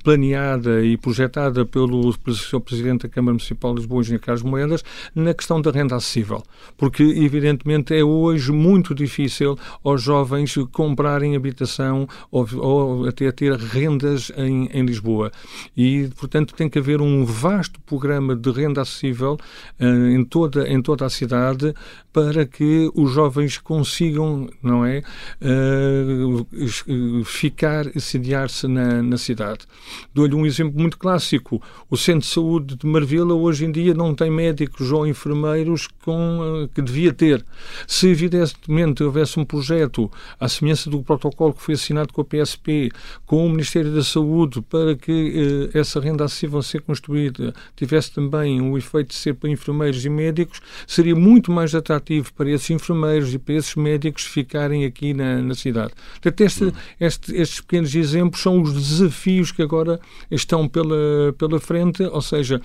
planeada 0.04 0.84
e 0.84 0.98
projetada 0.98 1.66
pelo 1.66 2.12
Sr. 2.12 2.60
Presidente 2.60 3.04
da 3.04 3.10
Câmara 3.10 3.34
Municipal 3.34 3.74
de 3.74 3.82
Lisboa, 3.82 4.02
Engenheiro 4.02 4.24
Carlos 4.24 4.44
Moedas, 4.44 4.84
na 5.14 5.34
questão 5.34 5.62
da 5.62 5.72
renda 5.72 5.96
acessível. 5.96 6.44
Porque, 6.78 7.04
evidentemente, 7.04 7.51
é 7.92 8.04
hoje 8.04 8.52
muito 8.52 8.94
difícil 8.94 9.58
aos 9.84 10.02
jovens 10.02 10.56
comprarem 10.72 11.36
habitação 11.36 12.08
ou, 12.32 12.48
ou 12.58 13.08
até 13.08 13.32
ter 13.32 13.54
rendas 13.54 14.32
em, 14.38 14.70
em, 14.74 14.86
Lisboa. 14.86 15.32
E, 15.76 16.10
portanto, 16.18 16.54
tem 16.54 16.70
que 16.70 16.80
haver 16.80 17.02
um 17.02 17.26
vasto 17.26 17.80
programa 17.82 18.36
de 18.36 18.52
renda 18.52 18.82
acessível 18.82 19.38
uh, 19.80 19.86
em, 19.86 20.24
toda, 20.24 20.68
em 20.68 20.82
toda 20.82 21.06
a 21.06 21.10
cidade 21.10 21.74
para 22.12 22.46
que 22.46 22.92
os 22.94 23.12
jovens 23.12 23.58
consigam, 23.58 24.50
não 24.62 24.86
é, 24.86 25.02
uh, 25.42 27.24
ficar, 27.24 27.86
sediar-se 28.00 28.68
na, 28.68 29.02
na 29.02 29.18
cidade. 29.18 29.66
Dou-lhe 30.14 30.36
um 30.36 30.46
exemplo 30.46 30.80
muito 30.80 30.98
clássico. 30.98 31.62
O 31.90 31.98
Centro 31.98 32.22
de 32.22 32.34
Saúde 32.34 32.76
de 32.76 32.86
Marvila 32.86 33.34
hoje 33.34 33.66
em 33.66 33.72
dia 33.72 33.94
não 33.94 34.14
tem 34.14 34.30
médicos 34.30 34.92
ou 34.92 35.08
enfermeiros 35.08 35.88
com, 36.04 36.70
que 36.74 36.82
devia 36.82 37.14
ter. 37.14 37.41
Se 37.88 38.08
evidentemente 38.08 39.04
houvesse 39.04 39.40
um 39.40 39.46
projeto 39.46 40.12
à 40.40 40.48
semelhança 40.48 40.90
do 40.90 41.02
protocolo 41.02 41.54
que 41.54 41.62
foi 41.62 41.76
assinado 41.76 42.14
com 42.14 42.22
a 42.22 42.26
PSP, 42.26 42.92
com 43.26 43.46
o 43.46 43.50
Ministério 43.50 43.94
da 43.94 44.04
Saúde, 44.04 44.62
para 44.62 44.96
que 44.96 45.70
uh, 45.74 45.78
essa 45.78 46.00
renda 46.00 46.26
acessível 46.26 46.60
a 46.60 46.64
ser 46.64 46.82
construída 46.82 47.54
tivesse 47.76 48.12
também 48.12 48.62
o 48.62 48.78
efeito 48.78 49.10
de 49.10 49.16
ser 49.16 49.34
para 49.34 49.50
enfermeiros 49.50 50.04
e 50.06 50.10
médicos, 50.10 50.62
seria 50.88 51.16
muito 51.16 51.52
mais 51.52 51.74
atrativo 51.74 52.34
para 52.34 52.50
esses 52.50 52.70
enfermeiros 52.70 53.34
e 53.34 53.40
para 53.40 53.56
esses 53.56 53.76
médicos 53.76 54.24
ficarem 54.26 54.86
aqui 54.86 55.14
na, 55.14 55.42
na 55.42 55.56
cidade. 55.56 55.94
Portanto, 56.14 56.42
este, 56.42 56.74
este, 57.00 57.36
estes 57.36 57.62
pequenos 57.62 57.94
exemplos 57.96 58.42
são 58.42 58.62
os 58.62 58.74
desafios 58.74 59.52
que 59.52 59.62
agora 59.62 60.00
estão 60.30 60.68
pela, 60.68 61.34
pela 61.38 61.60
frente, 61.60 62.04
ou 62.04 62.22
seja, 62.22 62.62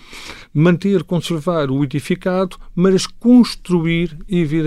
manter, 0.53 1.03
conservar 1.03 1.71
o 1.71 1.85
edificado, 1.85 2.57
mas 2.75 3.07
construir, 3.07 4.17
evidentemente, 4.29 4.66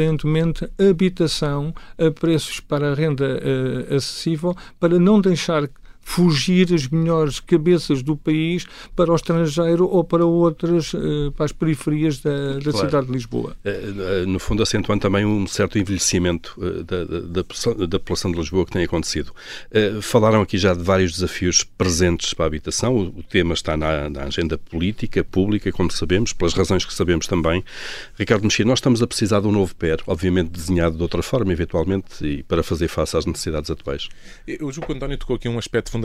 habitação 0.89 1.73
a 1.97 2.11
preços 2.11 2.59
para 2.59 2.93
renda 2.93 3.39
uh, 3.39 3.95
acessível, 3.95 4.55
para 4.79 4.99
não 4.99 5.19
deixar 5.21 5.69
fugir 6.09 6.73
as 6.73 6.87
melhores 6.87 7.39
cabeças 7.39 8.01
do 8.01 8.17
país 8.17 8.65
para 8.95 9.11
o 9.11 9.15
estrangeiro 9.15 9.87
ou 9.87 10.03
para 10.03 10.25
outras, 10.25 10.91
para 11.35 11.45
as 11.45 11.51
periferias 11.51 12.17
da, 12.17 12.53
da 12.53 12.71
claro. 12.71 12.77
cidade 12.77 13.07
de 13.07 13.13
Lisboa. 13.13 13.55
No 14.27 14.39
fundo, 14.39 14.63
acentuando 14.63 15.01
também 15.01 15.23
um 15.23 15.45
certo 15.45 15.77
envelhecimento 15.77 16.59
da, 16.83 17.03
da, 17.03 17.85
da 17.85 17.99
população 17.99 18.31
de 18.31 18.39
Lisboa 18.39 18.65
que 18.65 18.71
tem 18.71 18.83
acontecido. 18.83 19.31
Falaram 20.01 20.41
aqui 20.41 20.57
já 20.57 20.73
de 20.73 20.81
vários 20.81 21.11
desafios 21.11 21.63
presentes 21.63 22.33
para 22.33 22.45
a 22.45 22.47
habitação. 22.47 22.97
O, 22.97 23.21
tema 23.21 23.53
está 23.53 23.77
na, 23.77 24.09
na 24.09 24.23
agenda 24.23 24.57
política, 24.57 25.23
pública, 25.23 25.71
como 25.71 25.91
sabemos, 25.91 26.33
pelas 26.33 26.55
razões 26.55 26.85
que 26.85 26.93
sabemos 26.93 27.27
também. 27.27 27.63
Ricardo 28.17 28.43
Mexia, 28.43 28.65
nós 28.65 28.79
estamos 28.79 29.03
a 29.03 29.07
precisar 29.07 29.41
de 29.41 29.47
um 29.47 29.51
novo 29.51 29.75
PER, 29.75 29.99
obviamente 30.07 30.49
desenhado 30.49 30.97
de 30.97 31.03
outra 31.03 31.21
forma, 31.21 31.53
eventualmente, 31.53 32.25
e 32.25 32.41
para 32.41 32.63
fazer 32.63 32.87
face 32.87 33.15
às 33.15 33.27
necessidades 33.27 33.69
atuais. 33.69 34.09
Eu 34.47 34.71
julgo 34.71 34.87
que 34.87 34.93
o 34.93 34.95
António 34.95 35.15
tocou 35.15 35.35
aqui 35.35 35.47
um 35.47 35.59
aspecto 35.59 35.91
fundamental, 35.91 35.98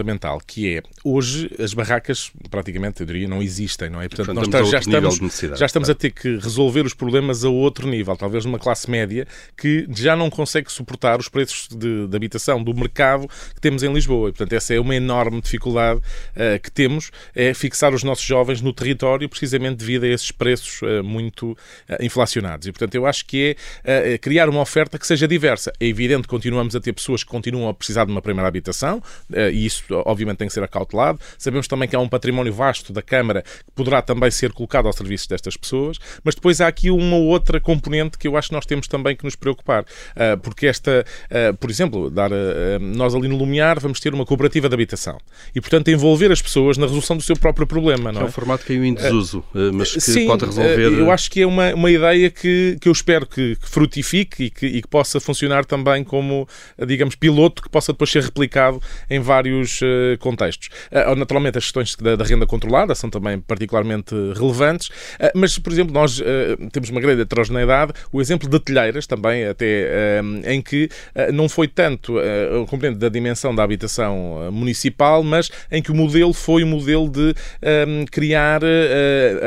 que 0.47 0.77
é, 0.77 0.83
hoje, 1.03 1.51
as 1.59 1.75
barracas, 1.75 2.31
praticamente, 2.51 3.01
eu 3.01 3.07
diria, 3.07 3.29
não 3.29 3.43
existem, 3.43 3.91
não 3.91 4.01
é? 4.01 4.09
Portanto, 4.09 4.35
Portanto 4.35 4.53
nós 4.53 4.71
já 4.71 4.79
estamos, 4.79 5.19
já 5.59 5.67
estamos 5.67 5.91
a 5.91 5.95
ter 5.95 6.11
que 6.11 6.37
resolver 6.37 6.87
os 6.87 6.95
problemas 6.95 7.45
a 7.45 7.49
outro 7.49 7.87
nível, 7.87 8.17
talvez 8.17 8.45
numa 8.45 8.59
classe 8.59 8.91
média 8.91 9.27
que 9.57 9.87
já 9.91 10.17
não 10.17 10.31
consegue 10.31 10.71
suportar 10.71 11.19
os 11.19 11.29
preços 11.29 11.69
de, 11.69 12.07
de 12.07 12.17
habitação 12.17 12.63
do 12.63 12.75
mercado 12.75 13.29
que 13.55 13.61
temos 13.61 13.83
em 13.83 13.93
Lisboa. 13.93 14.29
E, 14.29 14.33
portanto, 14.33 14.53
essa 14.53 14.75
é 14.75 14.81
uma 14.81 14.95
enorme 14.95 15.41
dificuldade 15.41 16.01
uh, 16.01 16.61
que 16.63 16.71
temos, 16.71 17.11
é 17.35 17.53
fixar 17.55 17.95
os 17.95 18.03
nossos 18.03 18.25
jovens 18.25 18.61
no 18.61 18.73
território, 18.73 19.29
precisamente 19.29 19.77
devido 19.77 20.05
a 20.05 20.09
esses 20.09 20.31
preços 20.31 20.83
uh, 20.83 21.05
muito 21.05 21.53
uh, 21.53 21.57
inflacionados. 22.01 22.67
E, 22.67 22.73
portanto, 22.73 22.95
eu 22.95 23.07
acho 23.07 23.25
que 23.27 23.57
é 23.85 24.19
criar 24.19 24.49
uma 24.49 24.61
oferta 24.61 24.99
que 24.99 25.07
seja 25.07 25.27
diversa. 25.29 25.73
É 25.79 25.87
evidente 25.87 26.23
que 26.23 26.29
continuamos 26.29 26.75
a 26.75 26.81
ter 26.81 26.93
pessoas 26.93 27.23
que 27.23 27.31
continuam 27.31 27.69
a 27.69 27.75
precisar 27.75 28.05
de 28.05 28.13
uma 28.13 28.23
primeira 28.23 28.49
habitação, 28.49 29.03
e 29.53 29.67
isso, 29.67 29.84
obviamente, 29.91 30.39
tem 30.39 30.49
que 30.49 30.55
ser 30.55 30.63
acautelado. 30.63 31.19
Sabemos 31.39 31.69
também 31.69 31.89
que 31.89 31.97
há 31.97 32.01
um 32.01 32.09
património 32.09 32.53
vasto 32.53 32.93
da 32.93 33.03
Câmara 33.03 33.43
que 33.43 33.73
poderá 33.75 34.03
também 34.03 34.31
ser 34.31 34.53
colocado 34.53 34.87
ao 34.87 34.93
serviço 34.93 35.29
destas 35.29 35.57
pessoas, 35.57 35.99
mas 36.23 36.35
depois 36.35 36.61
há 36.61 36.69
aqui 36.69 36.91
uma 36.91 37.17
outra 37.17 37.61
componente 37.61 38.19
que 38.19 38.29
eu 38.29 38.37
acho 38.37 38.49
que 38.49 38.55
nós 38.55 38.67
temos 38.67 38.87
também 38.87 39.17
que 39.17 39.25
nos 39.25 39.37
preocupar, 39.37 39.85
porque 40.43 40.67
esta, 40.67 41.05
por 41.61 41.71
exemplo, 41.71 42.11
dar, 42.11 42.31
nós 42.81 43.15
ali 43.15 43.29
no 43.29 43.37
Lumiar 43.37 43.81
vamos 43.81 44.01
ter 44.01 44.15
uma 44.15 44.25
cooperativa 44.25 44.69
de 44.69 44.75
habitação 44.75 45.19
e, 45.55 45.61
portanto, 45.61 45.89
envolver 45.89 46.31
as 46.31 46.41
pessoas 46.41 46.77
na 46.77 46.87
resolução 46.87 47.17
do 47.17 47.23
seu 47.23 47.37
próprio 47.37 47.67
problema. 47.67 48.13
Não 48.13 48.21
é? 48.21 48.25
é 48.25 48.27
um 48.27 48.33
formato 48.33 48.63
que 48.63 48.69
caiu 48.69 48.85
em 48.85 48.95
desuso, 48.95 49.45
eh, 49.55 49.71
mas 49.73 49.93
que 49.93 50.01
Sim, 50.01 50.27
pode 50.27 50.45
resolver. 50.45 50.93
Eu 50.93 51.11
acho 51.11 51.31
que 51.31 51.43
é 51.43 51.47
uma, 51.47 51.75
uma 51.75 51.91
ideia 51.91 52.31
que, 52.31 52.77
que 52.81 52.89
eu 52.89 52.93
espero 52.93 53.27
que, 53.27 53.57
que 53.57 53.69
frutifique 53.69 54.45
e 54.45 54.51
que, 54.51 54.67
e 54.67 54.83
que 54.83 54.89
possa 54.89 55.21
funcionar 55.21 55.65
também 55.65 56.05
como, 56.05 56.49
digamos, 56.87 57.15
piloto 57.15 57.63
que 57.63 57.69
possa 57.69 57.93
depois 57.93 58.11
ser 58.11 58.23
replicado 58.23 58.81
em 59.09 59.21
vários 59.21 59.74
uh, 59.83 60.19
contextos. 60.19 60.69
Uh, 60.91 61.15
naturalmente, 61.15 61.59
as 61.59 61.65
questões 61.65 61.95
da, 61.97 62.17
da, 62.17 62.25
renda 62.25 62.47
controlada 62.47 62.95
são 62.95 63.11
também 63.11 63.39
particularmente 63.41 64.15
relevantes, 64.35 64.89
uh, 64.89 65.31
mas, 65.35 65.59
por 65.59 65.73
exemplo, 65.73 65.93
nós 65.93 66.21
temos 66.73 66.91
uma 66.91 67.01
grande 67.01 67.23
heterogeneidade. 67.23 67.93
O 68.13 68.21
exemplo 68.21 68.49
de 68.49 68.59
telheiras 68.61 69.07
também, 69.07 69.45
até 69.47 70.21
em 70.45 70.61
que 70.63 70.89
não 71.33 71.49
foi 71.49 71.69
tanto 71.69 72.17
o 72.61 72.67
componente 72.67 72.99
da 72.99 73.09
dimensão 73.09 73.55
da 73.55 73.63
habitação 73.63 74.51
municipal, 74.53 75.23
mas 75.23 75.51
em 75.71 75.83
que 75.83 75.91
o 75.91 75.95
modelo 75.95 76.33
foi 76.33 76.63
o 76.63 76.67
modelo 76.67 77.09
de 77.09 77.35
criar 78.11 78.63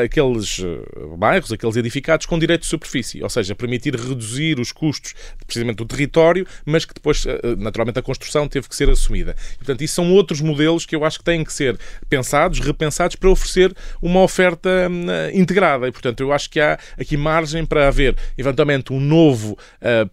aqueles 0.04 0.60
eh, 0.60 1.18
bairros, 1.18 1.52
aqueles 1.52 1.76
edificados 1.76 2.26
com 2.26 2.38
direito 2.38 2.62
de 2.62 2.68
superfície, 2.68 3.22
ou 3.24 3.30
seja, 3.30 3.56
permitir 3.56 3.96
reduzir 3.96 4.60
os 4.60 4.72
custos 4.72 5.14
precisamente 5.46 5.78
do 5.78 5.86
território, 5.86 6.46
mas 6.66 6.86
que 6.86 6.94
depois, 6.94 7.26
naturalmente, 7.58 8.00
a 8.00 8.02
construção 8.02 8.48
teve 8.48 8.68
que 8.68 8.76
ser 8.76 8.90
assumida. 8.90 9.36
Portanto, 9.58 9.82
isso 9.84 9.96
são 9.96 10.07
outros 10.12 10.42
modelos 10.42 10.86
que 10.86 10.96
eu 10.96 11.04
acho 11.06 11.20
que 11.20 11.26
têm 11.26 11.44
que 11.44 11.54
ser 11.54 11.78
pensados, 12.10 12.60
repensados 12.60 13.16
para 13.16 13.30
oferecer 13.30 13.76
uma 14.02 14.22
oferta 14.22 14.70
uh, 14.70 15.38
integrada. 15.38 15.88
E, 15.88 15.92
portanto, 15.92 16.22
eu 16.22 16.32
acho 16.32 16.50
que 16.50 16.60
há 16.60 16.78
aqui 17.00 17.18
margem 17.18 17.66
para 17.66 17.88
haver, 17.88 18.16
eventualmente, 18.38 18.94
um 18.94 19.00
novo 19.00 19.58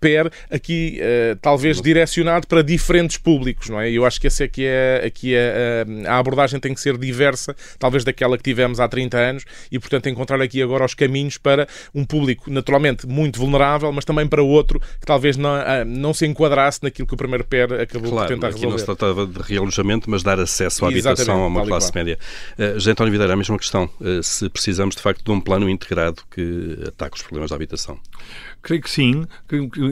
PER 0.00 0.30
aqui, 0.50 1.00
talvez 1.40 1.80
direcionado 1.80 2.46
para 2.46 2.62
diferentes 2.62 3.16
públicos, 3.16 3.68
não 3.68 3.80
é? 3.80 3.90
Eu 3.90 4.04
acho 4.04 4.20
que 4.20 4.26
essa 4.26 4.44
aqui 4.44 4.64
é, 4.66 5.02
aqui 5.06 5.34
é, 5.34 5.84
a 6.06 6.18
abordagem 6.18 6.58
tem 6.58 6.74
que 6.74 6.80
ser 6.80 6.96
diversa, 6.96 7.54
talvez 7.78 8.04
daquela 8.04 8.36
que 8.36 8.42
tivemos 8.42 8.80
há 8.80 8.88
30 8.88 9.16
anos, 9.16 9.44
e 9.70 9.78
portanto 9.78 10.08
encontrar 10.08 10.40
aqui 10.40 10.62
agora 10.62 10.84
os 10.84 10.94
caminhos 10.94 11.38
para 11.38 11.68
um 11.94 12.04
público 12.04 12.50
naturalmente 12.50 13.06
muito 13.06 13.38
vulnerável, 13.38 13.92
mas 13.92 14.04
também 14.04 14.26
para 14.26 14.42
outro 14.42 14.80
que 14.80 15.06
talvez 15.06 15.36
não, 15.36 15.54
não 15.86 16.14
se 16.14 16.26
enquadrasse 16.26 16.80
naquilo 16.82 17.06
que 17.06 17.14
o 17.14 17.16
primeiro 17.16 17.44
PER 17.44 17.72
acabou 17.80 18.10
claro, 18.10 18.28
por 18.28 18.34
tentar 18.34 18.48
aqui 18.48 18.56
resolver. 18.56 18.72
não 18.72 18.78
se 18.78 18.84
tratava 18.84 19.26
de 19.26 19.40
realojamento, 19.40 19.83
mas 20.10 20.22
dar 20.22 20.40
acesso 20.40 20.84
à 20.84 20.88
habitação 20.88 21.42
a 21.42 21.46
uma 21.46 21.64
classe 21.64 21.92
média. 21.94 22.18
Uh, 22.58 22.74
José 22.74 22.92
António 22.92 23.12
Videira, 23.12 23.32
a 23.32 23.36
mesma 23.36 23.58
questão, 23.58 23.88
uh, 24.00 24.22
se 24.22 24.48
precisamos 24.48 24.94
de 24.94 25.02
facto 25.02 25.24
de 25.24 25.30
um 25.30 25.40
plano 25.40 25.68
integrado 25.68 26.22
que 26.30 26.78
ataque 26.86 27.16
os 27.16 27.22
problemas 27.22 27.50
da 27.50 27.56
habitação. 27.56 27.98
Creio 28.62 28.80
que 28.80 28.90
sim, 28.90 29.26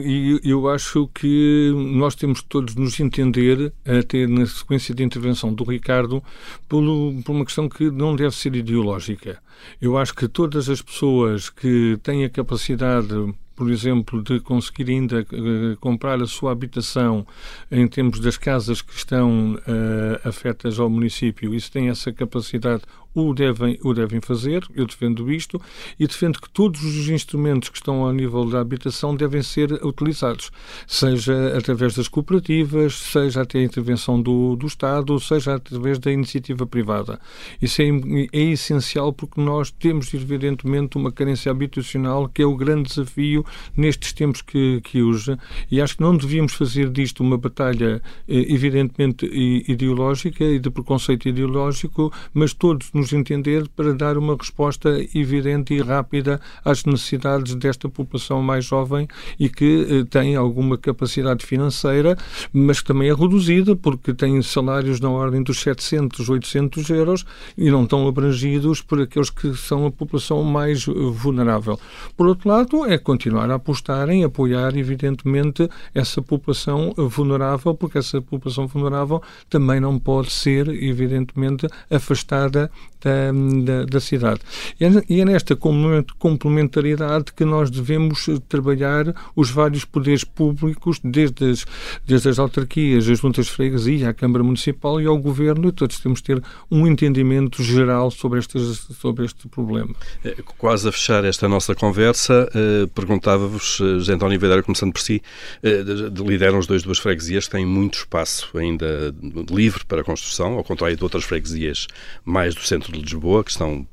e 0.03 0.39
eu 0.43 0.67
acho 0.67 1.07
que 1.13 1.71
nós 1.93 2.15
temos 2.15 2.41
todos 2.41 2.73
nos 2.73 2.99
entender, 2.99 3.71
até 3.85 4.25
na 4.25 4.47
sequência 4.47 4.95
de 4.95 5.03
intervenção 5.03 5.53
do 5.53 5.63
Ricardo, 5.63 6.23
por, 6.67 6.83
por 7.23 7.33
uma 7.33 7.45
questão 7.45 7.69
que 7.69 7.91
não 7.91 8.15
deve 8.15 8.35
ser 8.35 8.55
ideológica. 8.55 9.37
Eu 9.79 9.95
acho 9.95 10.15
que 10.15 10.27
todas 10.27 10.69
as 10.69 10.81
pessoas 10.81 11.51
que 11.51 11.99
têm 12.01 12.25
a 12.25 12.29
capacidade 12.29 13.13
por 13.55 13.69
exemplo, 13.69 14.21
de 14.21 14.39
conseguir 14.39 14.89
ainda 14.89 15.21
uh, 15.21 15.77
comprar 15.79 16.21
a 16.21 16.25
sua 16.27 16.51
habitação 16.51 17.25
em 17.71 17.87
termos 17.87 18.19
das 18.19 18.37
casas 18.37 18.81
que 18.81 18.93
estão 18.93 19.55
uh, 19.55 20.27
afetas 20.27 20.79
ao 20.79 20.89
município, 20.89 21.53
isso 21.53 21.71
tem 21.71 21.89
essa 21.89 22.11
capacidade 22.11 22.83
o 23.13 23.33
devem, 23.33 23.77
o 23.83 23.93
devem 23.93 24.19
fazer, 24.21 24.65
eu 24.73 24.85
defendo 24.85 25.31
isto, 25.31 25.61
e 25.99 26.07
defendo 26.07 26.39
que 26.39 26.49
todos 26.49 26.83
os 26.83 27.09
instrumentos 27.09 27.69
que 27.69 27.77
estão 27.77 28.03
ao 28.03 28.11
nível 28.11 28.45
da 28.49 28.59
habitação 28.59 29.15
devem 29.15 29.41
ser 29.41 29.71
utilizados, 29.85 30.51
seja 30.87 31.57
através 31.57 31.95
das 31.95 32.07
cooperativas, 32.07 32.95
seja 32.95 33.41
até 33.41 33.59
a 33.59 33.63
intervenção 33.63 34.21
do, 34.21 34.55
do 34.55 34.65
Estado, 34.65 35.19
seja 35.19 35.55
através 35.55 35.99
da 35.99 36.11
iniciativa 36.11 36.65
privada. 36.65 37.19
Isso 37.61 37.81
é, 37.81 37.85
é 38.31 38.41
essencial 38.51 39.13
porque 39.13 39.39
nós 39.39 39.71
temos, 39.71 40.13
evidentemente, 40.13 40.97
uma 40.97 41.11
carência 41.11 41.51
habitacional 41.51 42.27
que 42.27 42.41
é 42.41 42.45
o 42.45 42.55
grande 42.55 42.89
desafio 42.89 43.45
nestes 43.75 44.13
tempos 44.13 44.41
que, 44.41 44.81
que 44.81 45.01
usa, 45.01 45.37
e 45.69 45.81
acho 45.81 45.97
que 45.97 46.01
não 46.01 46.15
devíamos 46.15 46.53
fazer 46.53 46.89
disto 46.89 47.21
uma 47.21 47.37
batalha, 47.37 48.01
eh, 48.27 48.45
evidentemente, 48.53 49.25
ideológica 49.67 50.43
e 50.43 50.59
de 50.59 50.69
preconceito 50.69 51.27
ideológico, 51.27 52.11
mas 52.33 52.53
todos 52.53 52.91
nos 52.93 53.02
nos 53.03 53.11
entender 53.11 53.67
para 53.75 53.93
dar 53.93 54.17
uma 54.17 54.35
resposta 54.35 54.89
evidente 55.13 55.73
e 55.73 55.81
rápida 55.81 56.39
às 56.63 56.85
necessidades 56.85 57.53
desta 57.55 57.89
população 57.89 58.41
mais 58.41 58.63
jovem 58.63 59.07
e 59.37 59.49
que 59.49 59.87
eh, 59.89 60.03
tem 60.09 60.35
alguma 60.37 60.77
capacidade 60.77 61.45
financeira, 61.45 62.17
mas 62.53 62.79
que 62.79 62.87
também 62.87 63.09
é 63.09 63.13
reduzida 63.13 63.75
porque 63.75 64.13
tem 64.13 64.41
salários 64.41 65.01
na 65.01 65.09
ordem 65.09 65.43
dos 65.43 65.59
700, 65.59 66.29
800 66.29 66.89
euros 66.89 67.25
e 67.57 67.69
não 67.69 67.83
estão 67.83 68.07
abrangidos 68.07 68.81
por 68.81 69.01
aqueles 69.01 69.29
que 69.29 69.53
são 69.55 69.85
a 69.85 69.91
população 69.91 70.41
mais 70.43 70.85
vulnerável. 70.85 71.77
Por 72.15 72.27
outro 72.27 72.49
lado, 72.49 72.85
é 72.85 72.97
continuar 72.97 73.51
a 73.51 73.55
apostar 73.55 74.09
em 74.09 74.23
apoiar, 74.23 74.77
evidentemente, 74.77 75.69
essa 75.93 76.21
população 76.21 76.93
vulnerável, 76.95 77.75
porque 77.75 77.97
essa 77.97 78.21
população 78.21 78.65
vulnerável 78.65 79.21
também 79.49 79.81
não 79.81 79.99
pode 79.99 80.31
ser, 80.31 80.69
evidentemente, 80.69 81.67
afastada 81.89 82.71
da, 83.03 83.31
da, 83.63 83.85
da 83.85 83.99
cidade. 83.99 84.39
E 84.79 84.85
é, 84.85 85.19
é 85.19 85.25
nesta 85.25 85.55
complementaridade 85.55 87.33
que 87.35 87.43
nós 87.45 87.69
devemos 87.69 88.29
trabalhar 88.47 89.13
os 89.35 89.49
vários 89.49 89.85
poderes 89.85 90.23
públicos, 90.23 90.99
desde 91.03 91.51
as, 91.51 91.65
desde 92.05 92.29
as 92.29 92.39
autarquias, 92.39 93.07
as 93.07 93.19
juntas 93.19 93.45
de 93.45 93.51
freguesia, 93.51 94.09
a 94.09 94.13
Câmara 94.13 94.43
Municipal 94.43 95.01
e 95.01 95.05
ao 95.05 95.17
Governo, 95.17 95.67
e 95.67 95.71
todos 95.71 95.99
temos 95.99 96.19
de 96.19 96.25
ter 96.25 96.43
um 96.71 96.87
entendimento 96.87 97.61
geral 97.61 98.09
sobre, 98.09 98.41
sobre 98.41 99.25
este 99.25 99.47
problema. 99.47 99.93
É, 100.23 100.35
quase 100.57 100.87
a 100.87 100.91
fechar 100.91 101.25
esta 101.25 101.47
nossa 101.47 101.75
conversa, 101.75 102.49
eh, 102.53 102.87
perguntava-vos, 102.93 103.79
eh, 103.81 103.99
José 103.99 104.13
António 104.13 104.39
Videira, 104.39 104.63
começando 104.63 104.93
por 104.93 105.01
si, 105.01 105.21
eh, 105.61 105.83
lideram 106.25 106.59
os 106.59 106.67
dois 106.67 106.83
duas 106.83 106.99
freguesias, 106.99 107.47
têm 107.47 107.65
muito 107.65 107.99
espaço 107.99 108.57
ainda 108.57 109.13
livre 109.49 109.83
para 109.85 110.03
construção, 110.03 110.53
ao 110.53 110.63
contrário 110.63 110.95
de 110.95 111.03
outras 111.03 111.23
freguesias 111.23 111.87
mais 112.23 112.55
do 112.55 112.61
centro 112.61 112.92
de 112.93 113.01
Lisboa, 113.01 113.43
que 113.43 113.51
estão 113.51 113.87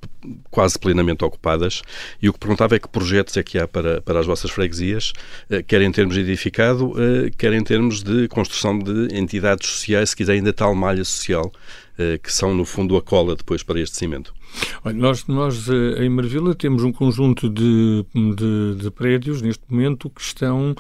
quase 0.51 0.79
plenamente 0.79 1.25
ocupadas, 1.25 1.83
e 2.21 2.29
o 2.29 2.33
que 2.33 2.39
perguntava 2.39 2.77
é 2.77 2.79
que 2.79 2.89
projetos 2.89 3.37
é 3.37 3.43
que 3.43 3.59
há 3.59 3.67
para, 3.67 4.01
para 4.03 4.21
as 4.21 4.27
vossas 4.27 4.51
freguesias, 4.51 5.13
eh, 5.49 5.63
quer 5.63 5.81
em 5.81 5.91
termos 5.91 6.15
de 6.15 6.21
edificado, 6.21 6.93
eh, 6.97 7.31
quer 7.37 7.53
em 7.53 7.65
termos 7.65 8.03
de 8.03 8.29
construção 8.29 8.79
de 8.79 9.09
entidades 9.17 9.69
sociais, 9.69 10.11
se 10.11 10.17
quiser 10.17 10.33
ainda 10.33 10.53
tal 10.53 10.75
malha 10.75 11.05
social, 11.05 11.51
eh, 11.99 12.19
que 12.23 12.33
são, 12.33 12.55
no 12.55 12.65
fundo, 12.65 12.97
a 12.97 13.03
cola 13.03 13.35
depois 13.35 13.63
para 13.63 13.81
este 13.81 13.97
cimento. 13.97 14.35
Olha, 14.85 14.97
nós, 14.97 15.27
nós 15.27 15.69
em 15.69 16.09
Marvila 16.09 16.55
temos 16.55 16.83
um 16.83 16.93
conjunto 16.93 17.49
de, 17.49 18.05
de, 18.15 18.75
de 18.77 18.91
prédios 18.91 19.43
neste 19.43 19.63
momento 19.69 20.09
que 20.09 20.21
estão, 20.21 20.75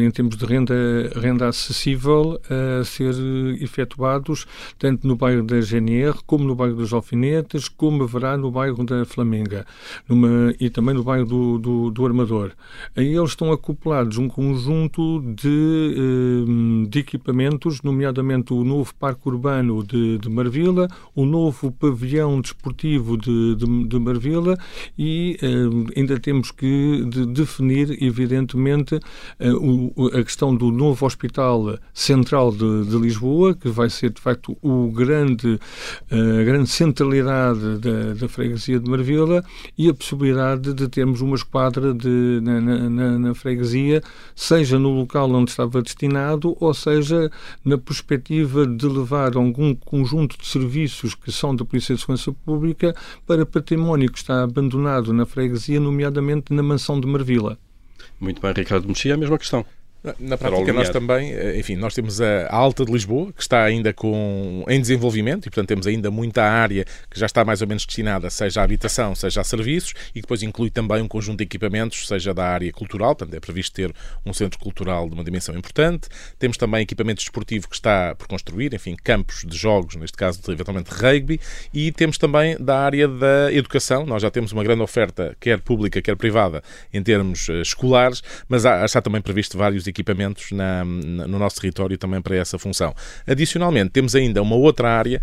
em 0.00 0.10
termos 0.10 0.36
de 0.36 0.44
renda, 0.44 0.74
renda 1.14 1.48
acessível, 1.48 2.40
a 2.48 2.84
ser 2.84 3.14
efetuados 3.60 4.46
tanto 4.78 5.06
no 5.06 5.16
bairro 5.16 5.42
da 5.42 5.60
GNR 5.60 6.18
como 6.26 6.44
no 6.44 6.54
bairro 6.54 6.76
dos 6.76 6.92
Alfinetes, 6.92 7.68
como 7.68 8.04
haverá 8.04 8.36
no 8.36 8.50
bairro 8.50 8.84
da 8.84 9.04
Flamenga 9.04 9.66
numa, 10.08 10.54
e 10.60 10.68
também 10.70 10.94
no 10.94 11.02
bairro 11.02 11.26
do, 11.26 11.58
do, 11.58 11.90
do 11.90 12.06
Armador. 12.06 12.52
Aí 12.96 13.14
eles 13.14 13.30
estão 13.30 13.52
acoplados 13.52 14.18
um 14.18 14.28
conjunto 14.28 15.20
de, 15.34 15.94
eh, 15.96 16.88
de 16.88 16.98
equipamentos, 16.98 17.82
nomeadamente 17.82 18.52
o 18.52 18.64
novo 18.64 18.94
Parque 18.94 19.28
Urbano 19.28 19.82
de, 19.82 20.18
de 20.18 20.28
Marvila, 20.28 20.88
o 21.14 21.24
novo 21.24 21.70
Pavilhão 21.72 22.40
Desportivo 22.40 22.91
de, 22.98 23.54
de, 23.56 23.84
de 23.86 23.98
Marvila 23.98 24.58
e 24.98 25.38
eh, 25.42 25.98
ainda 25.98 26.18
temos 26.18 26.50
que 26.50 27.04
de 27.08 27.26
definir, 27.26 28.02
evidentemente, 28.02 28.98
eh, 29.38 29.52
o, 29.52 29.92
a 30.08 30.22
questão 30.22 30.54
do 30.54 30.70
novo 30.70 31.06
Hospital 31.06 31.78
Central 31.92 32.52
de, 32.52 32.86
de 32.86 32.96
Lisboa, 32.96 33.54
que 33.54 33.68
vai 33.68 33.88
ser, 33.88 34.10
de 34.10 34.20
facto, 34.20 34.56
o 34.62 34.90
grande, 34.90 35.58
a 36.10 36.44
grande 36.44 36.68
centralidade 36.68 37.78
da, 37.78 38.14
da 38.14 38.28
freguesia 38.28 38.78
de 38.78 38.90
Marvila 38.90 39.44
e 39.76 39.88
a 39.88 39.94
possibilidade 39.94 40.72
de 40.74 40.88
termos 40.88 41.20
uma 41.20 41.36
esquadra 41.36 41.94
de, 41.94 42.40
na, 42.42 42.60
na, 42.60 43.18
na, 43.18 43.34
freguesia, 43.34 44.02
seja 44.34 44.78
no 44.78 44.90
local 44.90 45.30
onde 45.30 45.50
estava 45.50 45.82
destinado, 45.82 46.56
ou 46.60 46.74
seja 46.74 47.30
na 47.64 47.78
perspectiva 47.78 48.66
de 48.66 48.86
levar 48.86 49.36
algum 49.36 49.74
conjunto 49.74 50.36
de 50.38 50.46
serviços 50.46 51.14
que 51.14 51.30
são 51.30 51.54
da 51.54 51.64
Polícia 51.64 51.94
de 51.94 52.00
Segurança 52.00 52.32
Pública 52.44 52.81
para 53.26 53.46
património 53.46 54.10
que 54.10 54.18
está 54.18 54.42
abandonado 54.42 55.12
na 55.12 55.26
freguesia, 55.26 55.78
nomeadamente 55.78 56.52
na 56.52 56.62
mansão 56.62 57.00
de 57.00 57.06
Marvila. 57.06 57.58
Muito 58.20 58.40
bem, 58.40 58.52
Ricardo 58.52 58.88
Mexia, 58.88 59.14
a 59.14 59.16
mesma 59.16 59.38
questão. 59.38 59.64
Na 60.18 60.36
prática, 60.36 60.72
nós 60.72 60.90
também, 60.90 61.32
eh, 61.32 61.56
enfim, 61.58 61.76
nós 61.76 61.94
temos 61.94 62.20
a 62.20 62.52
Alta 62.52 62.84
de 62.84 62.90
Lisboa, 62.90 63.32
que 63.32 63.40
está 63.40 63.62
ainda 63.62 63.92
com, 63.92 64.64
em 64.68 64.80
desenvolvimento, 64.80 65.46
e 65.46 65.50
portanto 65.50 65.68
temos 65.68 65.86
ainda 65.86 66.10
muita 66.10 66.42
área 66.42 66.84
que 67.08 67.20
já 67.20 67.26
está 67.26 67.44
mais 67.44 67.62
ou 67.62 67.68
menos 67.68 67.86
destinada, 67.86 68.28
seja 68.28 68.60
à 68.60 68.64
habitação, 68.64 69.14
seja 69.14 69.42
a 69.42 69.44
serviços, 69.44 69.94
e 70.12 70.20
depois 70.20 70.42
inclui 70.42 70.70
também 70.70 71.00
um 71.00 71.06
conjunto 71.06 71.38
de 71.38 71.44
equipamentos, 71.44 72.08
seja 72.08 72.34
da 72.34 72.44
área 72.44 72.72
cultural, 72.72 73.14
portanto 73.14 73.36
é 73.36 73.38
previsto 73.38 73.76
ter 73.76 73.94
um 74.26 74.32
centro 74.32 74.58
cultural 74.58 75.08
de 75.08 75.14
uma 75.14 75.22
dimensão 75.22 75.56
importante. 75.56 76.08
Temos 76.36 76.56
também 76.56 76.82
equipamento 76.82 77.20
desportivo 77.20 77.68
que 77.68 77.76
está 77.76 78.16
por 78.16 78.26
construir, 78.26 78.74
enfim, 78.74 78.96
campos 79.04 79.44
de 79.46 79.56
jogos, 79.56 79.94
neste 79.94 80.16
caso 80.16 80.40
eventualmente 80.48 80.90
rugby, 80.90 81.40
e 81.72 81.92
temos 81.92 82.18
também 82.18 82.56
da 82.58 82.80
área 82.80 83.06
da 83.06 83.52
educação, 83.52 84.04
nós 84.04 84.20
já 84.20 84.32
temos 84.32 84.50
uma 84.50 84.64
grande 84.64 84.82
oferta, 84.82 85.36
quer 85.38 85.60
pública, 85.60 86.02
quer 86.02 86.16
privada, 86.16 86.60
em 86.92 87.00
termos 87.00 87.48
uh, 87.48 87.62
escolares, 87.62 88.20
mas 88.48 88.66
há, 88.66 88.84
está 88.84 89.00
também 89.00 89.20
previsto 89.20 89.56
vários 89.56 89.86
equipamentos 89.92 90.50
na, 90.52 90.84
no 90.84 91.38
nosso 91.38 91.60
território 91.60 91.96
também 91.96 92.20
para 92.20 92.36
essa 92.36 92.58
função. 92.58 92.94
Adicionalmente, 93.26 93.90
temos 93.90 94.14
ainda 94.14 94.42
uma 94.42 94.56
outra 94.56 94.90
área, 94.90 95.20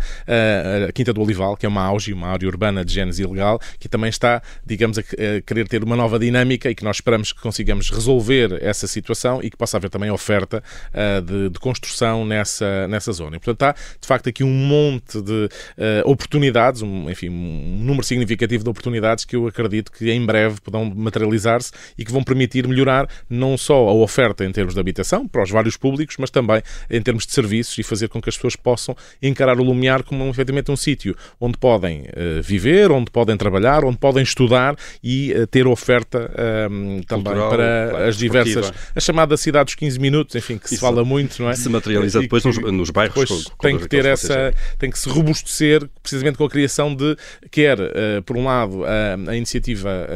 a 0.88 0.92
Quinta 0.92 1.12
do 1.12 1.20
Olival, 1.20 1.56
que 1.56 1.66
é 1.66 1.68
uma 1.68 1.82
auge, 1.82 2.12
uma 2.12 2.28
área 2.28 2.48
urbana 2.48 2.84
de 2.84 2.92
génese 2.92 3.22
ilegal, 3.22 3.60
que 3.78 3.88
também 3.88 4.08
está, 4.08 4.42
digamos, 4.64 4.98
a, 4.98 5.02
querer 5.44 5.68
ter 5.68 5.82
uma 5.82 5.96
nova 5.96 6.18
dinâmica 6.18 6.70
e 6.70 6.74
que 6.74 6.84
nós 6.84 6.96
esperamos 6.96 7.32
que 7.32 7.40
consigamos 7.40 7.90
resolver 7.90 8.58
essa 8.62 8.86
situação 8.86 9.40
e 9.42 9.50
que 9.50 9.56
possa 9.56 9.76
haver 9.76 9.90
também 9.90 10.10
oferta 10.10 10.62
uh, 10.94 11.22
de, 11.22 11.50
de, 11.50 11.58
construção 11.58 12.24
nessa, 12.24 12.86
nessa 12.88 13.12
zona. 13.12 13.36
E, 13.36 13.40
portanto, 13.40 13.62
há, 13.62 13.72
de 14.00 14.06
facto, 14.06 14.28
aqui 14.28 14.44
um 14.44 14.52
monte 14.52 15.20
de 15.20 15.46
uh, 15.46 16.10
oportunidades, 16.10 16.82
um, 16.82 17.10
enfim, 17.10 17.28
um 17.28 17.78
número 17.82 18.04
significativo 18.04 18.62
de 18.62 18.70
oportunidades 18.70 19.24
que 19.24 19.36
eu 19.36 19.46
acredito 19.46 19.90
que 19.90 20.10
em 20.10 20.24
breve 20.24 20.60
poderão 20.60 20.84
materializar-se 20.94 21.72
e 21.98 22.04
que 22.04 22.12
vão 22.12 22.22
permitir 22.22 22.66
melhorar 22.66 23.08
não 23.28 23.56
só 23.56 23.88
a 23.88 23.92
oferta 23.92 24.44
em 24.44 24.52
termos 24.52 24.59
de 24.68 24.80
habitação, 24.80 25.26
para 25.26 25.42
os 25.42 25.50
vários 25.50 25.76
públicos, 25.76 26.16
mas 26.18 26.30
também 26.30 26.62
em 26.90 27.00
termos 27.00 27.26
de 27.26 27.32
serviços 27.32 27.76
e 27.78 27.82
fazer 27.82 28.08
com 28.08 28.20
que 28.20 28.28
as 28.28 28.36
pessoas 28.36 28.56
possam 28.56 28.96
encarar 29.22 29.58
o 29.58 29.62
Lumiar 29.62 30.02
como 30.02 30.28
efetivamente 30.28 30.70
um 30.70 30.76
sítio 30.76 31.16
onde 31.40 31.56
podem 31.56 32.02
uh, 32.02 32.42
viver, 32.42 32.90
onde 32.90 33.10
podem 33.10 33.36
trabalhar, 33.36 33.84
onde 33.84 33.98
podem 33.98 34.22
estudar 34.22 34.76
e 35.02 35.32
uh, 35.32 35.46
ter 35.46 35.66
oferta 35.66 36.30
uh, 36.30 37.04
também 37.06 37.24
Cultural, 37.24 37.50
para 37.50 37.88
claro, 37.90 38.04
as 38.06 38.16
diversas. 38.16 38.72
A 38.94 39.00
chamada 39.00 39.36
cidade 39.36 39.66
dos 39.66 39.74
15 39.74 39.98
minutos, 39.98 40.34
enfim, 40.34 40.58
que 40.58 40.66
Isso 40.66 40.74
se 40.74 40.80
fala 40.80 41.04
muito, 41.04 41.42
não 41.42 41.50
é? 41.50 41.54
Se 41.54 41.68
materializa 41.68 42.20
depois 42.20 42.44
nos, 42.44 42.58
nos 42.58 42.90
bairros. 42.90 43.14
Depois 43.14 43.44
com, 43.44 43.56
com 43.56 43.68
tem 43.68 43.78
que 43.78 43.88
ter 43.88 44.04
essa. 44.04 44.52
tem 44.78 44.90
que 44.90 44.98
se 44.98 45.08
robustecer 45.08 45.88
precisamente 46.02 46.36
com 46.36 46.44
a 46.44 46.50
criação 46.50 46.94
de, 46.94 47.16
quer, 47.50 47.78
por 48.24 48.36
um 48.36 48.44
lado, 48.44 48.84
a, 48.84 49.30
a 49.30 49.36
iniciativa 49.36 50.08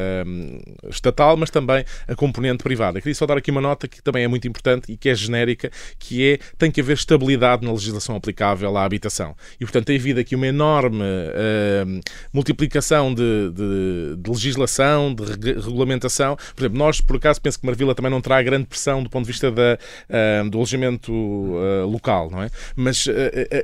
estatal, 0.88 1.37
mas 1.37 1.50
também 1.50 1.85
a 2.09 2.14
componente 2.14 2.62
privada. 2.62 3.00
queria 3.00 3.14
só 3.14 3.26
dar 3.26 3.37
aqui 3.37 3.50
uma 3.50 3.61
nota 3.61 3.87
que 3.87 4.02
também 4.02 4.24
é 4.24 4.28
muito 4.28 4.34
importante 4.42 4.90
e 4.90 4.97
que 4.97 5.09
é 5.09 5.14
genérica, 5.14 5.70
que 5.99 6.33
é 6.33 6.38
tem 6.59 6.70
que 6.70 6.81
haver 6.81 6.94
estabilidade 6.94 7.64
na 7.64 7.73
legislação 7.73 8.16
aplicável 8.16 8.77
à 8.77 8.85
habitação. 8.85 9.37
E, 9.61 9.64
portanto, 9.64 9.87
tem 9.87 9.97
havido 9.97 10.20
aqui 10.20 10.35
uma 10.35 10.47
enorme 10.47 11.03
uh, 11.03 12.01
multiplicação 12.33 13.14
de, 13.14 13.51
de, 13.51 14.16
de, 14.16 14.31
legislação, 14.31 15.14
de 15.14 15.53
regulamentação. 15.53 16.37
Por 16.55 16.62
exemplo, 16.62 16.79
nós, 16.79 17.01
por 17.01 17.16
acaso, 17.16 17.40
penso 17.40 17.61
que 17.61 17.66
Marvila 17.66 17.94
também 17.94 18.11
não 18.11 18.20
terá 18.20 18.42
grande 18.42 18.66
pressão 18.66 19.03
do 19.03 19.11
ponto 19.11 19.27
de 19.27 19.33
vista 19.33 19.51
da, 19.51 19.79
uh, 20.09 20.51
do 20.51 20.59
alojamento 20.59 21.12
uh, 21.12 21.87
local, 21.87 22.31
não 22.31 22.42
é? 22.42 22.51
Mas 22.77 23.07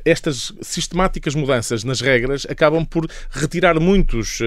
estas 0.05 0.53
sistemáticas 0.61 1.35
mudanças 1.35 1.85
nas 1.85 2.01
regras 2.01 2.47
acabam 2.49 2.85
por 2.85 3.07
retirar 3.31 3.79
muitos 3.81 4.41